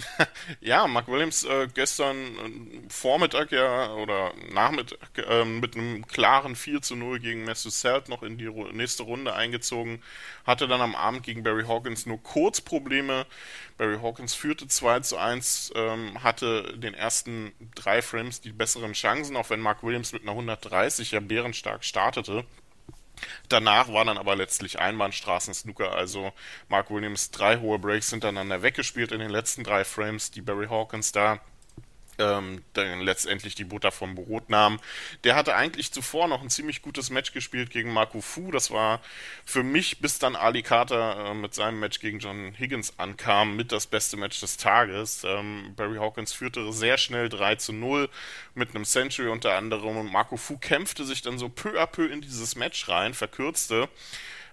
ja, 0.60 0.86
Mark 0.86 1.08
Williams 1.08 1.44
äh, 1.44 1.68
gestern 1.72 2.16
äh, 2.16 2.88
Vormittag 2.88 3.52
ja 3.52 3.92
oder 3.94 4.32
Nachmittag 4.52 4.98
äh, 5.18 5.44
mit 5.44 5.76
einem 5.76 6.06
klaren 6.06 6.56
4 6.56 6.82
zu 6.82 6.96
0 6.96 7.20
gegen 7.20 7.52
Selt 7.54 8.08
noch 8.08 8.22
in 8.22 8.38
die 8.38 8.48
nächste 8.72 9.02
Runde 9.02 9.34
eingezogen, 9.34 10.02
hatte 10.46 10.66
dann 10.66 10.80
am 10.80 10.94
Abend 10.94 11.22
gegen 11.22 11.42
Barry 11.42 11.64
Hawkins 11.64 12.06
nur 12.06 12.22
kurz 12.22 12.60
Probleme. 12.60 13.26
Barry 13.76 13.98
Hawkins 14.00 14.34
führte 14.34 14.66
2 14.66 15.00
zu 15.00 15.18
1, 15.18 15.72
ähm, 15.74 16.22
hatte 16.22 16.78
den 16.78 16.94
ersten 16.94 17.52
drei 17.74 18.02
Frames 18.02 18.40
die 18.40 18.52
besseren 18.52 18.94
Chancen, 18.94 19.36
auch 19.36 19.50
wenn 19.50 19.60
Mark 19.60 19.82
Williams 19.82 20.12
mit 20.12 20.22
einer 20.22 20.32
130 20.32 21.12
ja 21.12 21.20
bärenstark 21.20 21.84
startete. 21.84 22.44
Danach 23.48 23.92
war 23.92 24.04
dann 24.04 24.18
aber 24.18 24.36
letztlich 24.36 24.78
Einbahnstraßen-Snooker, 24.78 25.92
also 25.92 26.32
Mark 26.68 26.90
Williams 26.90 27.30
drei 27.30 27.58
hohe 27.58 27.78
Breaks 27.78 28.10
hintereinander 28.10 28.62
weggespielt 28.62 29.12
in 29.12 29.20
den 29.20 29.30
letzten 29.30 29.64
drei 29.64 29.84
Frames, 29.84 30.30
die 30.30 30.42
Barry 30.42 30.66
Hawkins 30.68 31.12
da 31.12 31.40
ähm, 32.22 32.62
dann 32.72 33.00
letztendlich 33.00 33.54
die 33.54 33.64
Butter 33.64 33.92
vom 33.92 34.14
Brot 34.14 34.48
nahm. 34.48 34.80
Der 35.24 35.34
hatte 35.34 35.54
eigentlich 35.54 35.92
zuvor 35.92 36.28
noch 36.28 36.42
ein 36.42 36.50
ziemlich 36.50 36.82
gutes 36.82 37.10
Match 37.10 37.32
gespielt 37.32 37.70
gegen 37.70 37.92
Marco 37.92 38.20
Fu. 38.20 38.50
Das 38.50 38.70
war 38.70 39.00
für 39.44 39.62
mich, 39.62 39.98
bis 40.00 40.18
dann 40.18 40.36
Ali 40.36 40.62
Carter 40.62 41.30
äh, 41.30 41.34
mit 41.34 41.54
seinem 41.54 41.80
Match 41.80 42.00
gegen 42.00 42.18
John 42.18 42.54
Higgins 42.58 42.98
ankam, 42.98 43.56
mit 43.56 43.72
das 43.72 43.86
beste 43.86 44.16
Match 44.16 44.40
des 44.40 44.56
Tages. 44.56 45.24
Ähm, 45.24 45.74
Barry 45.76 45.98
Hawkins 45.98 46.32
führte 46.32 46.72
sehr 46.72 46.98
schnell 46.98 47.28
3 47.28 47.56
zu 47.56 47.72
0 47.72 48.08
mit 48.54 48.74
einem 48.74 48.84
Century 48.84 49.28
unter 49.28 49.56
anderem 49.56 49.96
und 49.96 50.12
Marco 50.12 50.36
Fu 50.36 50.58
kämpfte 50.58 51.04
sich 51.04 51.22
dann 51.22 51.38
so 51.38 51.48
peu 51.48 51.80
à 51.80 51.86
peu 51.86 52.06
in 52.06 52.20
dieses 52.20 52.56
Match 52.56 52.88
rein, 52.88 53.14
verkürzte 53.14 53.88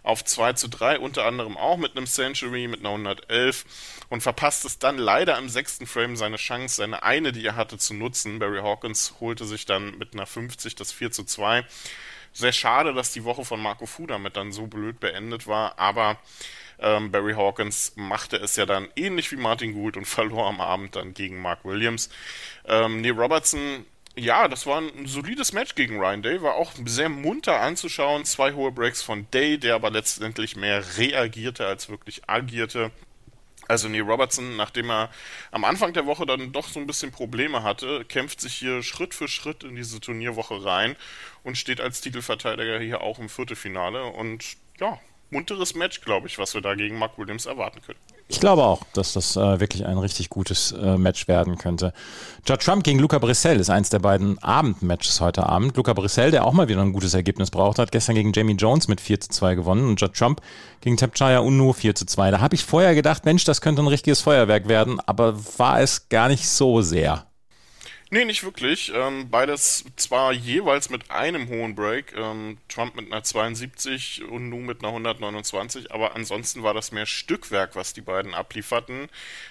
auf 0.03 0.23
2 0.23 0.53
zu 0.53 0.67
3, 0.67 0.99
unter 0.99 1.25
anderem 1.25 1.57
auch 1.57 1.77
mit 1.77 1.95
einem 1.95 2.07
Century, 2.07 2.67
mit 2.67 2.79
einer 2.79 2.89
111 2.89 3.65
und 4.09 4.21
verpasst 4.21 4.65
es 4.65 4.79
dann 4.79 4.97
leider 4.97 5.37
im 5.37 5.49
sechsten 5.49 5.87
Frame 5.87 6.15
seine 6.15 6.37
Chance, 6.37 6.77
seine 6.77 7.03
eine, 7.03 7.31
die 7.31 7.45
er 7.45 7.55
hatte, 7.55 7.77
zu 7.77 7.93
nutzen. 7.93 8.39
Barry 8.39 8.59
Hawkins 8.61 9.15
holte 9.19 9.45
sich 9.45 9.65
dann 9.65 9.97
mit 9.97 10.13
einer 10.13 10.25
50 10.25 10.75
das 10.75 10.91
4 10.91 11.11
zu 11.11 11.23
2. 11.23 11.65
Sehr 12.33 12.51
schade, 12.53 12.93
dass 12.93 13.11
die 13.11 13.23
Woche 13.23 13.43
von 13.43 13.61
Marco 13.61 13.85
Fu 13.85 14.05
damit 14.05 14.37
dann 14.37 14.51
so 14.51 14.67
blöd 14.67 14.99
beendet 14.99 15.47
war, 15.47 15.79
aber 15.79 16.17
ähm, 16.79 17.11
Barry 17.11 17.33
Hawkins 17.33 17.93
machte 17.95 18.37
es 18.37 18.55
ja 18.55 18.65
dann 18.65 18.87
ähnlich 18.95 19.31
wie 19.31 19.35
Martin 19.35 19.73
Gould 19.73 19.97
und 19.97 20.05
verlor 20.05 20.47
am 20.47 20.61
Abend 20.61 20.95
dann 20.95 21.13
gegen 21.13 21.41
Mark 21.41 21.65
Williams. 21.65 22.09
Ähm, 22.65 23.01
Neil 23.01 23.11
Robertson 23.11 23.85
ja, 24.19 24.47
das 24.47 24.65
war 24.65 24.81
ein 24.81 25.05
solides 25.05 25.53
Match 25.53 25.75
gegen 25.75 25.99
Ryan 25.99 26.21
Day, 26.21 26.41
war 26.41 26.55
auch 26.55 26.73
sehr 26.85 27.09
munter 27.09 27.59
anzuschauen. 27.59 28.25
Zwei 28.25 28.53
hohe 28.53 28.71
Breaks 28.71 29.01
von 29.01 29.29
Day, 29.31 29.57
der 29.57 29.75
aber 29.75 29.89
letztendlich 29.91 30.55
mehr 30.55 30.83
reagierte 30.97 31.65
als 31.65 31.89
wirklich 31.89 32.27
agierte. 32.27 32.91
Also 33.67 33.87
Neil 33.87 34.01
Robertson, 34.01 34.55
nachdem 34.55 34.89
er 34.89 35.11
am 35.51 35.63
Anfang 35.63 35.93
der 35.93 36.07
Woche 36.07 36.25
dann 36.25 36.51
doch 36.51 36.67
so 36.67 36.79
ein 36.79 36.87
bisschen 36.87 37.11
Probleme 37.11 37.61
hatte, 37.61 38.03
kämpft 38.05 38.41
sich 38.41 38.55
hier 38.55 38.81
Schritt 38.81 39.13
für 39.13 39.27
Schritt 39.27 39.63
in 39.63 39.75
diese 39.75 39.99
Turnierwoche 39.99 40.65
rein 40.65 40.95
und 41.43 41.57
steht 41.57 41.79
als 41.79 42.01
Titelverteidiger 42.01 42.79
hier 42.79 43.01
auch 43.01 43.19
im 43.19 43.29
Viertelfinale. 43.29 44.05
Und 44.05 44.57
ja, 44.79 44.99
munteres 45.31 45.75
Match, 45.75 46.01
glaube 46.01 46.27
ich, 46.27 46.37
was 46.37 46.53
wir 46.53 46.61
da 46.61 46.75
gegen 46.75 46.97
Mark 46.97 47.17
Williams 47.17 47.45
erwarten 47.45 47.81
können. 47.81 47.99
Ich 48.31 48.39
glaube 48.39 48.63
auch, 48.63 48.83
dass 48.93 49.13
das 49.13 49.35
äh, 49.35 49.59
wirklich 49.59 49.85
ein 49.85 49.97
richtig 49.97 50.29
gutes 50.29 50.71
äh, 50.71 50.97
Match 50.97 51.27
werden 51.27 51.57
könnte. 51.57 51.93
Judd 52.47 52.61
Trump 52.61 52.83
gegen 52.83 52.99
Luca 52.99 53.17
Brissell 53.17 53.59
ist 53.59 53.71
eins 53.71 53.89
der 53.89 53.99
beiden 53.99 54.37
Abendmatches 54.43 55.19
heute 55.19 55.47
Abend. 55.47 55.75
Luca 55.75 55.93
Brissell, 55.93 56.29
der 56.29 56.45
auch 56.45 56.53
mal 56.53 56.67
wieder 56.67 56.81
ein 56.81 56.93
gutes 56.93 57.15
Ergebnis 57.15 57.49
braucht, 57.49 57.79
hat 57.79 57.91
gestern 57.91 58.15
gegen 58.15 58.31
Jamie 58.31 58.53
Jones 58.53 58.87
mit 58.87 59.01
4 59.01 59.19
zu 59.19 59.29
2 59.29 59.55
gewonnen 59.55 59.87
und 59.87 59.99
Judd 59.99 60.13
Trump 60.13 60.41
gegen 60.81 60.95
Tapchaya 60.95 61.39
Unno 61.39 61.73
4 61.73 61.95
zu 61.95 62.05
2. 62.05 62.29
Da 62.29 62.39
habe 62.39 62.53
ich 62.53 62.63
vorher 62.63 62.93
gedacht, 62.93 63.25
Mensch, 63.25 63.45
das 63.45 63.61
könnte 63.61 63.81
ein 63.81 63.87
richtiges 63.87 64.21
Feuerwerk 64.21 64.67
werden, 64.67 64.99
aber 64.99 65.35
war 65.57 65.81
es 65.81 66.09
gar 66.09 66.27
nicht 66.27 66.47
so 66.47 66.81
sehr. 66.81 67.28
Nee, 68.11 68.25
nicht 68.25 68.43
wirklich. 68.43 68.91
Ähm, 68.95 69.29
beides 69.29 69.85
zwar 69.95 70.33
jeweils 70.33 70.89
mit 70.89 71.11
einem 71.11 71.47
hohen 71.47 71.75
Break, 71.75 72.15
ähm, 72.17 72.57
Trump 72.67 72.95
mit 72.95 73.05
einer 73.05 73.21
72 73.21 74.23
und 74.23 74.49
Nu 74.49 74.57
mit 74.57 74.79
einer 74.79 74.87
129, 74.87 75.91
aber 75.91 76.15
ansonsten 76.15 76.63
war 76.63 76.73
das 76.73 76.91
mehr 76.91 77.05
Stückwerk, 77.05 77.75
was 77.75 77.93
die 77.93 78.01
beiden 78.01 78.33
ablieferten. 78.33 79.09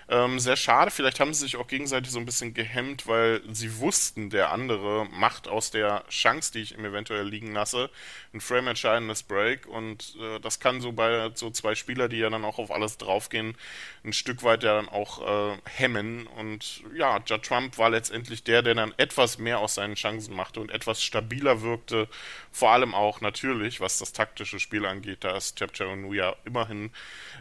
Ähm, 0.09 0.41
sehr 0.41 0.57
schade, 0.57 0.91
vielleicht 0.91 1.21
haben 1.21 1.33
sie 1.35 1.43
sich 1.43 1.57
auch 1.57 1.69
gegenseitig 1.69 2.11
so 2.11 2.19
ein 2.19 2.27
bisschen 2.27 2.53
gehemmt, 2.53 3.07
weil 3.07 3.43
sie 3.53 3.79
wussten, 3.79 4.29
der 4.29 4.51
andere 4.51 5.07
macht 5.13 5.47
aus 5.47 5.71
der 5.71 6.03
Chance, 6.09 6.51
die 6.53 6.63
ich 6.63 6.77
ihm 6.77 6.85
eventuell 6.85 7.29
liegen 7.29 7.53
lasse, 7.53 7.91
ein 8.35 8.41
frame-entscheidendes 8.41 9.23
Break 9.23 9.67
und 9.69 10.17
äh, 10.21 10.41
das 10.41 10.59
kann 10.59 10.81
so 10.81 10.91
bei 10.91 11.31
so 11.35 11.51
zwei 11.51 11.77
Spieler, 11.77 12.09
die 12.09 12.19
ja 12.19 12.29
dann 12.29 12.45
auch 12.45 12.59
auf 12.59 12.73
alles 12.73 12.99
draufgehen, 12.99 13.57
ein 14.05 14.13
Stück 14.13 14.43
weit 14.43 14.65
ja 14.65 14.75
dann 14.75 14.89
auch 14.89 15.53
äh, 15.55 15.59
hemmen 15.77 16.27
und 16.27 16.83
ja, 16.97 17.21
Judd 17.25 17.45
Trump 17.45 17.79
war 17.79 17.91
letztendlich 17.91 18.43
der, 18.49 18.63
der 18.63 18.75
dann 18.75 18.95
etwas 18.97 19.39
mehr 19.39 19.61
aus 19.61 19.75
seinen 19.75 19.95
Chancen 19.95 20.35
machte 20.35 20.61
und 20.61 20.71
etwas 20.71 21.03
stabiler 21.03 21.63
wirkte. 21.63 22.09
Vor 22.51 22.71
allem 22.71 22.95
auch 22.95 23.21
natürlich, 23.21 23.81
was 23.81 23.99
das 23.99 24.13
taktische 24.13 24.59
Spiel 24.59 24.87
angeht, 24.87 25.19
da 25.21 25.37
ist 25.37 25.59
Chepchanu 25.59 26.15
ja 26.15 26.35
immerhin 26.45 26.91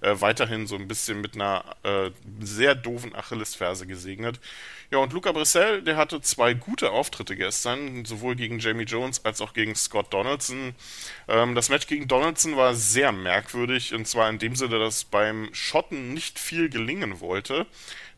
äh, 0.02 0.16
weiterhin 0.20 0.68
so 0.68 0.76
ein 0.76 0.88
bisschen 0.88 1.22
mit 1.22 1.36
einer 1.36 1.64
äh, 1.84 2.12
sehr 2.40 2.76
doofen 2.76 3.16
Achillesferse 3.16 3.88
gesegnet. 3.88 4.40
Ja, 4.92 5.00
und 5.00 5.12
Luca 5.14 5.32
Brissell, 5.32 5.82
der 5.82 5.98
hatte 5.98 6.22
zwei 6.22 6.54
gute 6.54 6.92
Auftritte 6.92 7.36
gestern, 7.36 8.06
sowohl 8.06 8.36
gegen 8.36 8.60
Jamie 8.60 8.84
Jones 8.84 9.24
als 9.26 9.42
auch 9.42 9.54
gegen 9.54 9.76
Scott 9.76 10.14
Donaldson. 10.14 10.76
Ähm, 11.28 11.56
das 11.56 11.70
Match 11.70 11.88
gegen 11.88 12.08
Donaldson 12.08 12.58
war 12.58 12.76
sehr 12.76 13.12
merkwürdig, 13.12 13.94
und 13.94 14.08
zwar 14.08 14.30
in 14.30 14.40
dem 14.40 14.56
Sinne, 14.56 14.80
dass 14.80 15.06
beim 15.06 15.50
Schotten 15.54 16.14
nicht 16.14 16.38
viel 16.38 16.70
gelingen 16.70 17.22
wollte 17.22 17.66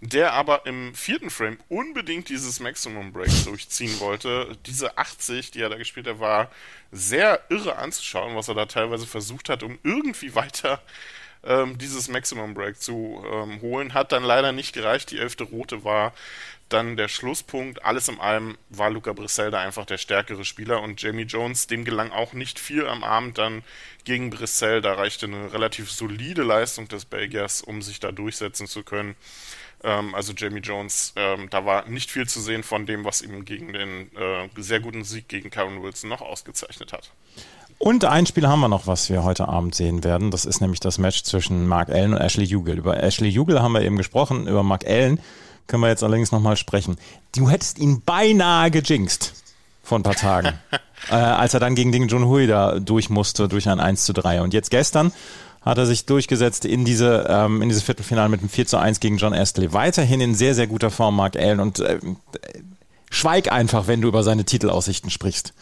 der 0.02 0.34
aber 0.34 0.66
im 0.66 0.96
vierten 0.96 1.30
Frame 1.30 1.58
unbedingt 1.68 2.30
dieses 2.30 2.60
Maximum 2.60 3.12
Break 3.12 3.32
durchziehen 3.44 4.00
wollte. 4.00 4.58
Diese 4.66 4.98
80, 4.98 5.52
die 5.52 5.62
er 5.62 5.70
da 5.70 5.78
gespielt 5.78 6.08
hat, 6.08 6.20
war 6.20 6.50
sehr 6.92 7.42
irre 7.50 7.76
anzuschauen, 7.76 8.36
was 8.36 8.48
er 8.48 8.56
da 8.56 8.66
teilweise 8.66 9.06
versucht 9.06 9.50
hat, 9.50 9.64
um 9.64 9.78
irgendwie 9.84 10.36
weiter 10.36 10.82
ähm, 11.44 11.78
dieses 11.78 12.08
Maximum 12.08 12.54
Break 12.54 12.82
zu 12.82 13.24
ähm, 13.30 13.62
holen. 13.62 13.94
Hat 13.94 14.12
dann 14.12 14.24
leider 14.24 14.52
nicht 14.52 14.74
gereicht. 14.74 15.12
Die 15.12 15.20
elfte 15.20 15.44
Rote 15.44 15.84
war 15.84 16.14
dann 16.70 16.96
der 16.96 17.08
Schlusspunkt. 17.08 17.84
Alles 17.84 18.08
in 18.08 18.20
allem 18.20 18.58
war 18.70 18.90
Luca 18.90 19.14
Brissell 19.14 19.52
da 19.52 19.60
einfach 19.60 19.86
der 19.86 19.98
stärkere 19.98 20.46
Spieler 20.46 20.82
und 20.82 21.02
Jamie 21.02 21.24
Jones, 21.24 21.68
dem 21.68 21.84
gelang 21.84 22.12
auch 22.12 22.34
nicht 22.34 22.60
viel 22.60 22.88
am 22.88 23.04
Abend 23.04 23.38
dann 23.38 23.64
gegen 24.06 24.30
Brissell. 24.30 24.82
Da 24.82 24.94
reichte 24.94 25.26
eine 25.26 25.52
relativ 25.52 25.92
solide 25.92 26.44
Leistung 26.44 26.88
des 26.88 27.06
Belgiers, 27.06 27.62
um 27.62 27.82
sich 27.82 28.00
da 28.00 28.12
durchsetzen 28.12 28.68
zu 28.68 28.84
können. 28.84 29.16
Ähm, 29.84 30.14
also 30.16 30.34
Jamie 30.36 30.60
Jones, 30.60 31.14
ähm, 31.16 31.48
da 31.50 31.66
war 31.66 31.88
nicht 31.88 32.12
viel 32.12 32.28
zu 32.28 32.42
sehen 32.42 32.64
von 32.64 32.86
dem, 32.86 33.06
was 33.06 33.22
ihm 33.22 33.46
gegen 33.46 33.74
den 33.74 34.12
äh, 34.16 34.50
sehr 34.58 34.80
guten 34.80 35.04
Sieg 35.04 35.28
gegen 35.28 35.50
Karen 35.50 35.82
Wilson 35.82 36.10
noch 36.10 36.22
ausgezeichnet 36.22 36.94
hat. 36.94 37.12
Und 37.78 38.04
ein 38.04 38.26
Spiel 38.26 38.46
haben 38.46 38.60
wir 38.60 38.68
noch, 38.68 38.88
was 38.88 39.10
wir 39.10 39.24
heute 39.24 39.48
Abend 39.48 39.74
sehen 39.74 40.04
werden. 40.04 40.32
Das 40.32 40.44
ist 40.44 40.60
nämlich 40.60 40.82
das 40.82 40.98
Match 40.98 41.24
zwischen 41.24 41.66
Mark 41.66 41.90
Allen 41.90 42.14
und 42.14 42.20
Ashley 42.20 42.46
Hugel. 42.46 42.78
Über 42.78 43.02
Ashley 43.02 43.32
Hugel 43.32 43.62
haben 43.62 43.72
wir 43.72 43.82
eben 43.82 43.96
gesprochen, 43.96 44.48
über 44.48 44.64
Mark 44.64 44.86
Allen 44.86 45.22
können 45.68 45.84
wir 45.84 45.90
jetzt 45.90 46.04
allerdings 46.04 46.34
nochmal 46.34 46.58
sprechen. 46.58 46.98
Du 47.34 47.50
hättest 47.50 47.80
ihn 47.80 48.02
beinahe 48.02 48.70
gejinxt 48.72 49.34
vor 49.82 49.98
ein 49.98 50.04
paar 50.04 50.16
Tagen, 50.16 50.60
äh, 51.10 51.14
als 51.14 51.54
er 51.54 51.62
dann 51.62 51.76
gegen 51.76 51.94
den 51.94 52.10
John 52.10 52.26
Hui 52.26 52.48
da 52.48 52.80
durch 52.80 53.10
musste, 53.10 53.48
durch 53.48 53.70
ein 53.70 53.80
1 53.80 54.04
zu 54.04 54.12
3. 54.12 54.42
Und 54.42 54.54
jetzt 54.54 54.72
gestern 54.72 55.14
hat 55.62 55.78
er 55.78 55.86
sich 55.86 56.06
durchgesetzt 56.06 56.66
in 56.66 56.86
diese, 56.86 57.28
ähm, 57.30 57.62
in 57.62 57.70
diese 57.70 57.82
Viertelfinale 57.82 58.30
mit 58.30 58.40
einem 58.40 58.50
4 58.50 58.68
zu 58.68 58.78
1 58.78 59.00
gegen 59.00 59.18
John 59.18 59.34
Astley. 59.34 59.74
Weiterhin 59.74 60.22
in 60.22 60.36
sehr, 60.36 60.56
sehr 60.56 60.68
guter 60.68 60.92
Form, 60.92 61.16
Mark 61.16 61.36
Allen. 61.36 61.60
Und 61.60 61.80
äh, 61.80 62.00
schweig 63.12 63.52
einfach, 63.52 63.88
wenn 63.88 64.02
du 64.02 64.08
über 64.08 64.24
seine 64.24 64.46
Titelaussichten 64.46 65.10
sprichst. 65.10 65.54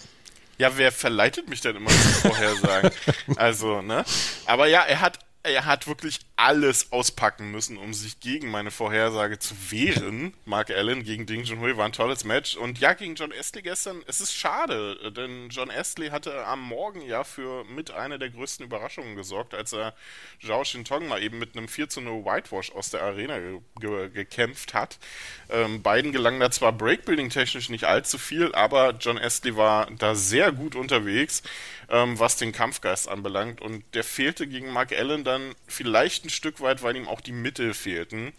Ja, 0.58 0.72
wer 0.76 0.92
verleitet 0.92 1.50
mich 1.50 1.62
denn 1.62 1.76
immer 1.76 1.90
zu 1.90 1.98
Vorhersagen? 1.98 2.92
also, 3.36 3.82
ne? 3.82 4.04
Aber 4.46 4.68
ja, 4.68 4.82
er 4.82 5.02
hat 5.02 5.20
er 5.48 5.66
hat 5.66 5.88
wirklich 5.88 6.20
alles 6.38 6.92
auspacken 6.92 7.50
müssen, 7.50 7.78
um 7.78 7.96
sich 7.96 8.20
gegen 8.20 8.52
meine 8.52 8.70
Vorhersage 8.70 9.40
zu 9.40 9.56
wehren. 9.72 10.36
Mark 10.46 10.70
Allen 10.70 11.04
gegen 11.04 11.26
Ding 11.26 11.44
Junhui 11.44 11.76
war 11.78 11.86
ein 11.86 11.94
tolles 11.94 12.24
Match. 12.24 12.56
Und 12.56 12.78
ja, 12.78 12.94
gegen 12.94 13.16
John 13.16 13.34
Astley 13.34 13.64
gestern, 13.64 14.04
es 14.06 14.22
ist 14.22 14.34
schade, 14.34 15.12
denn 15.12 15.50
John 15.50 15.72
Astley 15.72 16.10
hatte 16.10 16.46
am 16.46 16.62
Morgen 16.62 17.02
ja 17.02 17.24
für 17.24 17.64
mit 17.66 17.90
einer 17.90 18.20
der 18.20 18.30
größten 18.30 18.68
Überraschungen 18.68 19.16
gesorgt, 19.16 19.56
als 19.56 19.74
er 19.74 19.96
Zhao 20.40 20.64
Shintong 20.64 21.08
mal 21.08 21.24
eben 21.24 21.40
mit 21.40 21.58
einem 21.58 21.68
4 21.68 21.90
zu 21.90 22.02
0 22.02 22.24
Whitewash 22.24 22.72
aus 22.72 22.92
der 22.92 23.02
Arena 23.02 23.40
ge 23.40 23.60
ge 23.80 24.10
gekämpft 24.10 24.76
hat. 24.76 25.00
Ähm, 25.50 25.82
beiden 25.82 26.12
gelang 26.12 26.40
da 26.40 26.52
zwar 26.52 26.72
Breakbuilding 26.72 27.32
technisch 27.32 27.70
nicht 27.70 27.86
allzu 27.86 28.20
viel, 28.20 28.54
aber 28.54 28.92
John 29.00 29.18
Astley 29.18 29.58
war 29.58 29.90
da 29.98 30.14
sehr 30.14 30.52
gut 30.52 30.76
unterwegs 30.76 31.42
ähm, 31.90 32.20
was 32.20 32.36
den 32.36 32.52
Kampfgeist 32.52 33.08
anbelangt. 33.08 33.62
Und 33.62 33.84
der 33.94 34.04
fehlte 34.04 34.48
gegen 34.48 34.72
Mark 34.72 34.92
Allen 34.92 35.24
dann 35.24 35.56
vielleicht 35.68 36.26
ein 36.28 36.30
Stück 36.30 36.62
weit, 36.62 36.84
weil 36.84 36.96
ihm 36.96 37.08
auch 37.08 37.22
die 37.22 37.32
Mittel 37.32 37.74
fehlten. 37.74 38.34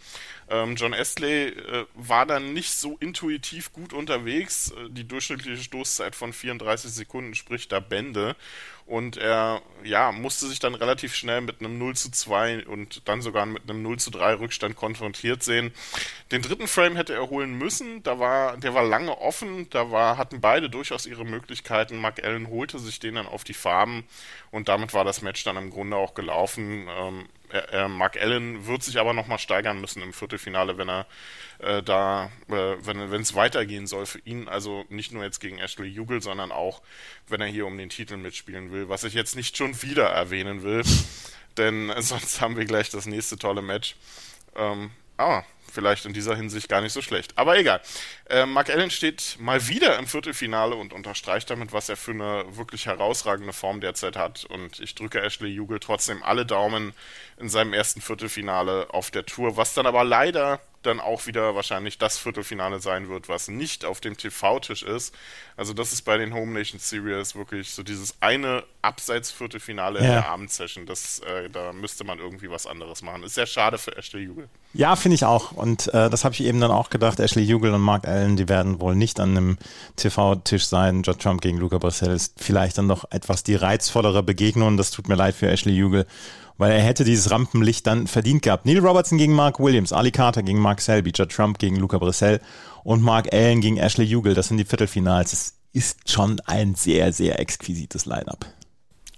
Ähm, 0.49 0.75
John 0.75 0.93
Astley 0.93 1.49
äh, 1.49 1.85
war 1.95 2.25
dann 2.25 2.53
nicht 2.53 2.71
so 2.71 2.97
intuitiv 2.99 3.73
gut 3.73 3.93
unterwegs. 3.93 4.71
Äh, 4.71 4.89
die 4.89 5.07
durchschnittliche 5.07 5.61
Stoßzeit 5.61 6.15
von 6.15 6.33
34 6.33 6.91
Sekunden 6.91 7.35
spricht 7.35 7.71
da 7.71 7.79
Bände. 7.79 8.35
Und 8.89 9.17
er 9.17 9.61
ja, 9.83 10.11
musste 10.11 10.47
sich 10.47 10.59
dann 10.59 10.75
relativ 10.75 11.15
schnell 11.15 11.41
mit 11.41 11.59
einem 11.61 11.77
0 11.77 11.95
zu 11.95 12.11
2 12.11 12.65
und 12.67 13.07
dann 13.07 13.21
sogar 13.21 13.45
mit 13.45 13.69
einem 13.69 13.81
0 13.81 13.99
zu 13.99 14.11
3 14.11 14.33
Rückstand 14.39 14.75
konfrontiert 14.75 15.43
sehen. 15.43 15.71
Den 16.31 16.41
dritten 16.41 16.67
Frame 16.67 16.95
hätte 16.95 17.13
er 17.13 17.29
holen 17.29 17.53
müssen. 17.53 18.03
Da 18.03 18.19
war, 18.19 18.57
der 18.57 18.73
war 18.73 18.83
lange 18.83 19.17
offen. 19.19 19.69
Da 19.69 19.91
war, 19.91 20.17
hatten 20.17 20.41
beide 20.41 20.69
durchaus 20.69 21.05
ihre 21.05 21.23
Möglichkeiten. 21.23 21.97
Mark 22.01 22.23
Allen 22.23 22.49
holte 22.49 22.79
sich 22.79 22.99
den 22.99 23.15
dann 23.15 23.27
auf 23.27 23.43
die 23.43 23.53
Farben 23.53 24.03
und 24.51 24.67
damit 24.67 24.93
war 24.93 25.05
das 25.05 25.21
Match 25.21 25.43
dann 25.43 25.57
im 25.57 25.69
Grunde 25.69 25.95
auch 25.95 26.13
gelaufen. 26.13 26.87
Ähm, 26.89 27.29
er, 27.51 27.87
Mark 27.87 28.19
Allen 28.21 28.67
wird 28.67 28.83
sich 28.83 28.99
aber 28.99 29.13
nochmal 29.13 29.39
steigern 29.39 29.81
müssen 29.81 30.03
im 30.03 30.13
Viertelfinale 30.13 30.49
Viertelfinale, 30.49 30.77
wenn 30.77 30.89
er 30.89 31.05
äh, 31.59 31.83
da, 31.83 32.31
äh, 32.47 32.75
wenn 32.81 33.21
es 33.21 33.35
weitergehen 33.35 33.87
soll 33.87 34.05
für 34.05 34.19
ihn. 34.19 34.47
Also 34.47 34.85
nicht 34.89 35.11
nur 35.11 35.23
jetzt 35.23 35.39
gegen 35.39 35.59
Ashley 35.59 35.87
Jugel, 35.87 36.21
sondern 36.21 36.51
auch, 36.51 36.81
wenn 37.27 37.41
er 37.41 37.47
hier 37.47 37.65
um 37.65 37.77
den 37.77 37.89
Titel 37.89 38.17
mitspielen 38.17 38.71
will, 38.71 38.78
was 38.87 39.03
ich 39.03 39.13
jetzt 39.13 39.35
nicht 39.35 39.57
schon 39.57 39.81
wieder 39.81 40.07
erwähnen 40.07 40.63
will, 40.63 40.83
denn 41.57 41.91
sonst 41.99 42.39
haben 42.41 42.55
wir 42.55 42.65
gleich 42.65 42.89
das 42.89 43.05
nächste 43.05 43.37
tolle 43.37 43.61
Match. 43.61 43.95
Ähm, 44.55 44.91
ah, 45.17 45.43
vielleicht 45.71 46.05
in 46.05 46.13
dieser 46.13 46.35
Hinsicht 46.35 46.69
gar 46.69 46.81
nicht 46.81 46.93
so 46.93 47.01
schlecht. 47.01 47.37
Aber 47.37 47.57
egal. 47.57 47.81
Äh, 48.29 48.45
Mark 48.45 48.69
Allen 48.69 48.91
steht 48.91 49.37
mal 49.39 49.67
wieder 49.67 49.97
im 49.97 50.07
Viertelfinale 50.07 50.75
und 50.75 50.93
unterstreicht 50.93 51.49
damit, 51.49 51.73
was 51.73 51.89
er 51.89 51.97
für 51.97 52.11
eine 52.11 52.45
wirklich 52.57 52.85
herausragende 52.85 53.53
Form 53.53 53.81
derzeit 53.81 54.15
hat. 54.15 54.45
Und 54.45 54.79
ich 54.79 54.95
drücke 54.95 55.21
Ashley 55.21 55.49
Jugel 55.49 55.79
trotzdem 55.79 56.23
alle 56.23 56.45
Daumen 56.45 56.93
in 57.37 57.49
seinem 57.49 57.73
ersten 57.73 58.01
Viertelfinale 58.01 58.93
auf 58.93 59.11
der 59.11 59.25
Tour, 59.25 59.57
was 59.57 59.73
dann 59.73 59.85
aber 59.85 60.03
leider 60.03 60.59
dann 60.83 60.99
auch 60.99 61.27
wieder 61.27 61.55
wahrscheinlich 61.55 61.97
das 61.97 62.17
Viertelfinale 62.17 62.79
sein 62.79 63.09
wird, 63.09 63.27
was 63.27 63.49
nicht 63.49 63.83
auf 63.83 63.99
dem 63.99 64.15
TV-Tisch 64.15 64.83
ist. 64.83 65.13
Also 65.57 65.73
das 65.73 65.91
ist 65.91 66.03
bei 66.03 66.17
den 66.17 66.33
Home 66.33 66.53
Nation 66.53 66.79
Series 66.79 67.35
wirklich 67.35 67.71
so 67.71 67.83
dieses 67.83 68.15
eine 68.21 68.63
Abseits-Viertelfinale 68.81 69.99
ja. 69.99 70.05
in 70.05 70.11
der 70.11 70.29
Abendsession. 70.29 70.85
Das, 70.85 71.19
äh, 71.19 71.49
da 71.49 71.73
müsste 71.73 72.05
man 72.05 72.19
irgendwie 72.19 72.49
was 72.49 72.65
anderes 72.65 73.01
machen. 73.01 73.23
Ist 73.23 73.35
sehr 73.35 73.45
schade 73.45 73.77
für 73.77 73.95
Ashley 73.97 74.21
Jugel. 74.21 74.47
Ja, 74.73 74.95
finde 74.95 75.15
ich 75.15 75.25
auch. 75.25 75.57
Und 75.59 75.93
äh, 75.93 76.09
das 76.09 76.25
habe 76.25 76.33
ich 76.33 76.43
eben 76.43 76.59
dann 76.59 76.71
auch 76.71 76.89
gedacht. 76.89 77.19
Ashley 77.19 77.43
Jugel 77.43 77.73
und 77.73 77.81
Mark 77.81 78.07
Allen, 78.07 78.35
die 78.35 78.49
werden 78.49 78.79
wohl 78.79 78.95
nicht 78.95 79.19
an 79.19 79.37
einem 79.37 79.57
TV-Tisch 79.95 80.65
sein. 80.65 81.03
Judd 81.03 81.19
Trump 81.19 81.41
gegen 81.41 81.57
Luca 81.57 81.77
Brissell 81.77 82.11
ist 82.11 82.33
vielleicht 82.37 82.77
dann 82.77 82.87
noch 82.87 83.05
etwas 83.11 83.43
die 83.43 83.55
reizvollere 83.55 84.23
Begegnung. 84.23 84.77
Das 84.77 84.91
tut 84.91 85.07
mir 85.07 85.15
leid 85.15 85.35
für 85.35 85.49
Ashley 85.49 85.73
Jugel 85.73 86.05
weil 86.59 86.73
er 86.73 86.81
hätte 86.81 87.05
dieses 87.05 87.31
Rampenlicht 87.31 87.87
dann 87.87 88.05
verdient 88.05 88.41
gehabt. 88.41 88.65
Neil 88.65 88.79
Robertson 88.79 89.17
gegen 89.17 89.33
Mark 89.33 89.61
Williams, 89.61 89.93
Ali 89.93 90.11
Carter 90.11 90.43
gegen 90.43 90.59
Mark 90.59 90.81
Selby, 90.81 91.13
Judd 91.15 91.31
Trump 91.31 91.57
gegen 91.57 91.77
Luca 91.77 91.97
Brissell 91.97 92.41
und 92.83 93.01
Mark 93.01 93.33
Allen 93.33 93.61
gegen 93.61 93.77
Ashley 93.77 94.05
Jugel. 94.05 94.33
Das 94.33 94.49
sind 94.49 94.57
die 94.57 94.65
Viertelfinals. 94.65 95.31
Es 95.31 95.53
ist 95.71 96.11
schon 96.11 96.41
ein 96.45 96.75
sehr, 96.75 97.13
sehr 97.13 97.39
exquisites 97.39 98.05
Line-up. 98.05 98.45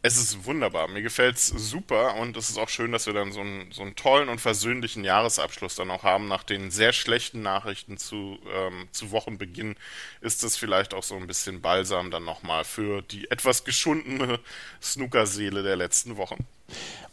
Es 0.04 0.18
ist 0.18 0.46
wunderbar. 0.46 0.88
Mir 0.88 1.04
gefällt 1.04 1.36
es 1.36 1.48
super 1.48 2.16
und 2.16 2.36
es 2.36 2.50
ist 2.50 2.58
auch 2.58 2.70
schön, 2.70 2.92
dass 2.92 3.06
wir 3.06 3.14
dann 3.14 3.32
so 3.32 3.42
einen, 3.42 3.72
so 3.72 3.84
einen 3.84 3.96
tollen 3.96 4.30
und 4.30 4.42
versöhnlichen 4.42 5.04
Jahresabschluss 5.04 5.76
dann 5.76 5.92
auch 5.92 6.04
haben. 6.04 6.28
Nach 6.28 6.44
den 6.44 6.72
sehr 6.72 6.92
schlechten 6.92 7.44
Nachrichten 7.44 7.98
zu, 7.98 8.40
ähm, 8.52 8.88
zu 8.92 9.12
Wochenbeginn 9.12 9.76
ist 10.22 10.44
es 10.44 10.58
vielleicht 10.58 10.96
auch 10.96 11.04
so 11.04 11.16
ein 11.16 11.28
bisschen 11.28 11.62
Balsam 11.62 12.10
dann 12.10 12.26
nochmal 12.26 12.64
für 12.64 13.04
die 13.04 13.30
etwas 13.30 13.64
geschundene 13.64 14.40
Snookerseele 14.82 15.62
der 15.62 15.76
letzten 15.76 16.18
Wochen. 16.18 16.48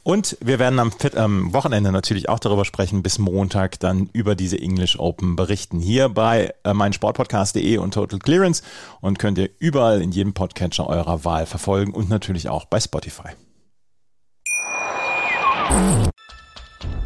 Und 0.09 0.39
wir 0.41 0.59
werden 0.59 0.79
am, 0.79 0.91
am, 1.17 1.53
Wochenende 1.53 1.93
natürlich 1.93 2.31
auch 2.31 2.39
darüber 2.39 2.65
sprechen, 2.65 3.03
bis 3.03 3.19
Montag 3.19 3.79
dann 3.81 4.09
über 4.15 4.35
diese 4.35 4.59
English 4.59 4.99
Open 4.99 5.37
berichten. 5.37 5.81
Hier 5.81 6.09
bei 6.09 6.55
äh, 6.65 6.73
meinsportpodcast.de 6.73 7.77
und 7.77 7.93
Total 7.93 8.19
Clearance 8.19 8.63
und 9.03 9.19
könnt 9.19 9.37
ihr 9.37 9.51
überall 9.59 10.01
in 10.01 10.11
jedem 10.11 10.33
Podcatcher 10.33 10.87
eurer 10.87 11.27
Wahl 11.27 11.45
verfolgen 11.45 11.93
und 11.93 12.09
natürlich 12.09 12.49
auch 12.49 12.65
bei 12.65 12.81
Spotify. 12.81 13.29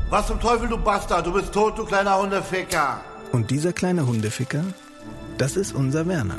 Was 0.08 0.28
zum 0.28 0.38
Teufel, 0.38 0.68
du 0.68 0.78
Bastard? 0.78 1.26
Du 1.26 1.32
bist 1.32 1.52
tot, 1.52 1.76
du 1.78 1.84
kleiner 1.84 2.20
Hundeficker. 2.20 3.00
Und 3.32 3.50
dieser 3.50 3.72
kleine 3.72 4.06
Hundeficker, 4.06 4.62
das 5.38 5.56
ist 5.56 5.74
unser 5.74 6.06
Werner. 6.06 6.38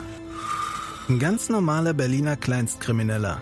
Ein 1.09 1.19
ganz 1.19 1.49
normaler 1.49 1.93
Berliner 1.93 2.37
Kleinstkrimineller 2.37 3.41